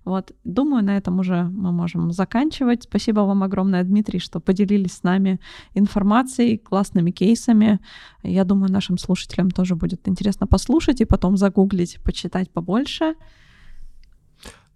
Вот. 0.04 0.32
Думаю, 0.44 0.84
на 0.84 0.96
этом 0.96 1.18
уже 1.18 1.44
мы 1.44 1.72
можем 1.72 2.12
заканчивать. 2.12 2.84
Спасибо 2.84 3.20
вам 3.20 3.42
огромное, 3.42 3.84
Дмитрий, 3.84 4.18
что 4.18 4.40
поделились 4.40 4.94
с 4.94 5.02
нами 5.02 5.40
информацией, 5.74 6.58
классными 6.58 7.10
кейсами. 7.10 7.80
Я 8.22 8.44
думаю, 8.44 8.72
нашим 8.72 8.98
слушателям 8.98 9.50
тоже 9.50 9.74
будет 9.74 10.08
интересно 10.08 10.46
послушать 10.46 11.00
и 11.00 11.04
потом 11.04 11.36
загуглить, 11.36 11.98
почитать 12.02 12.50
побольше. 12.50 13.14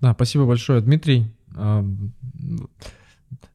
Да, 0.01 0.13
спасибо 0.15 0.47
большое, 0.47 0.81
Дмитрий. 0.81 1.27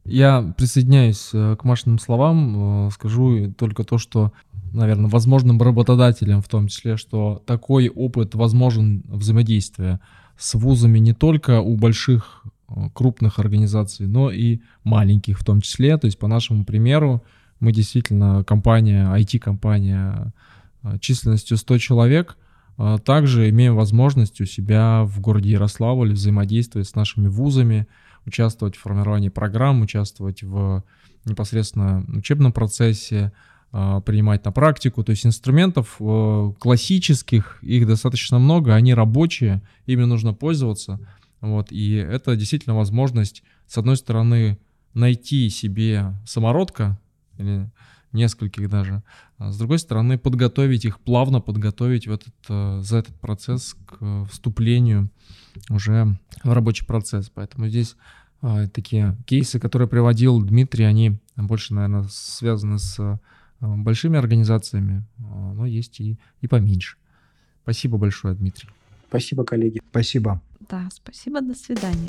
Я 0.06 0.54
присоединяюсь 0.58 1.32
э, 1.34 1.58
к 1.58 1.66
Машиным 1.66 2.00
словам, 2.00 2.88
э, 2.88 2.92
скажу 2.92 3.54
только 3.58 3.84
то, 3.84 3.98
что 3.98 4.32
наверное, 4.78 5.10
возможным 5.10 5.62
работодателям 5.62 6.42
в 6.42 6.48
том 6.48 6.68
числе, 6.68 6.98
что 6.98 7.42
такой 7.46 7.90
опыт 7.90 8.36
возможен 8.36 9.04
взаимодействия 9.08 10.00
с 10.38 10.54
вузами 10.54 11.00
не 11.00 11.14
только 11.14 11.60
у 11.62 11.76
больших 11.76 12.44
э, 12.70 12.90
крупных 12.94 13.40
организаций, 13.40 14.08
но 14.08 14.32
и 14.32 14.62
маленьких 14.84 15.40
в 15.40 15.44
том 15.44 15.62
числе. 15.62 15.98
То 15.98 16.06
есть 16.06 16.20
по 16.20 16.28
нашему 16.28 16.64
примеру 16.64 17.24
мы 17.60 17.72
действительно 17.72 18.44
компания, 18.44 19.06
IT-компания 19.16 20.34
э, 20.84 21.00
численностью 21.00 21.58
100 21.58 21.78
человек, 21.80 22.38
э, 22.78 22.98
также 23.04 23.50
имеем 23.50 23.76
возможность 23.76 24.40
у 24.42 24.46
себя 24.46 25.04
в 25.06 25.20
городе 25.20 25.52
Ярославль 25.52 26.14
взаимодействовать 26.14 26.88
с 26.88 26.96
нашими 26.96 27.28
вузами, 27.28 27.88
участвовать 28.26 28.76
в 28.76 28.82
формировании 28.82 29.30
программ, 29.30 29.82
участвовать 29.82 30.44
в 30.44 30.84
непосредственно 31.26 32.06
учебном 32.08 32.52
процессе, 32.54 33.32
принимать 33.72 34.46
на 34.46 34.52
практику. 34.52 35.04
То 35.04 35.12
есть 35.12 35.26
инструментов 35.26 35.98
э, 36.00 36.54
классических, 36.60 37.60
их 37.62 37.86
достаточно 37.86 38.40
много, 38.40 38.74
они 38.74 38.94
рабочие, 38.94 39.62
ими 39.86 40.06
нужно 40.06 40.34
пользоваться. 40.34 41.00
Вот, 41.42 41.72
и 41.72 41.94
это 41.94 42.36
действительно 42.36 42.76
возможность, 42.76 43.44
с 43.68 43.78
одной 43.78 43.98
стороны, 43.98 44.58
найти 44.94 45.50
себе 45.50 46.14
самородка, 46.26 47.00
или 47.38 47.70
нескольких 48.14 48.70
даже, 48.70 49.04
а 49.38 49.52
с 49.52 49.58
другой 49.58 49.78
стороны, 49.78 50.18
подготовить 50.18 50.86
их, 50.86 51.00
плавно 51.00 51.42
подготовить 51.42 52.08
в 52.08 52.12
этот, 52.12 52.34
э, 52.50 52.80
за 52.82 52.98
этот 52.98 53.20
процесс 53.20 53.76
к 53.86 54.26
вступлению 54.32 55.12
уже 55.70 56.18
в 56.44 56.52
рабочий 56.52 56.86
процесс. 56.86 57.30
Поэтому 57.34 57.68
здесь 57.68 57.96
а, 58.42 58.68
такие 58.68 59.18
кейсы, 59.26 59.60
которые 59.60 59.88
приводил 59.88 60.42
Дмитрий, 60.42 60.86
они 60.86 61.20
больше, 61.36 61.74
наверное, 61.74 62.08
связаны 62.10 62.80
с 62.80 62.98
Э, 63.00 63.18
большими 63.62 64.18
организациями, 64.18 65.04
э, 65.20 65.22
но 65.54 65.66
есть 65.66 66.00
и, 66.00 66.18
и 66.42 66.48
поменьше. 66.48 66.98
Спасибо 67.64 67.98
большое, 67.98 68.36
Дмитрий. 68.36 68.70
Спасибо, 69.10 69.44
коллеги. 69.44 69.82
Спасибо. 69.90 70.42
Да, 70.70 70.88
спасибо, 70.92 71.42
до 71.42 71.54
свидания. 71.54 72.08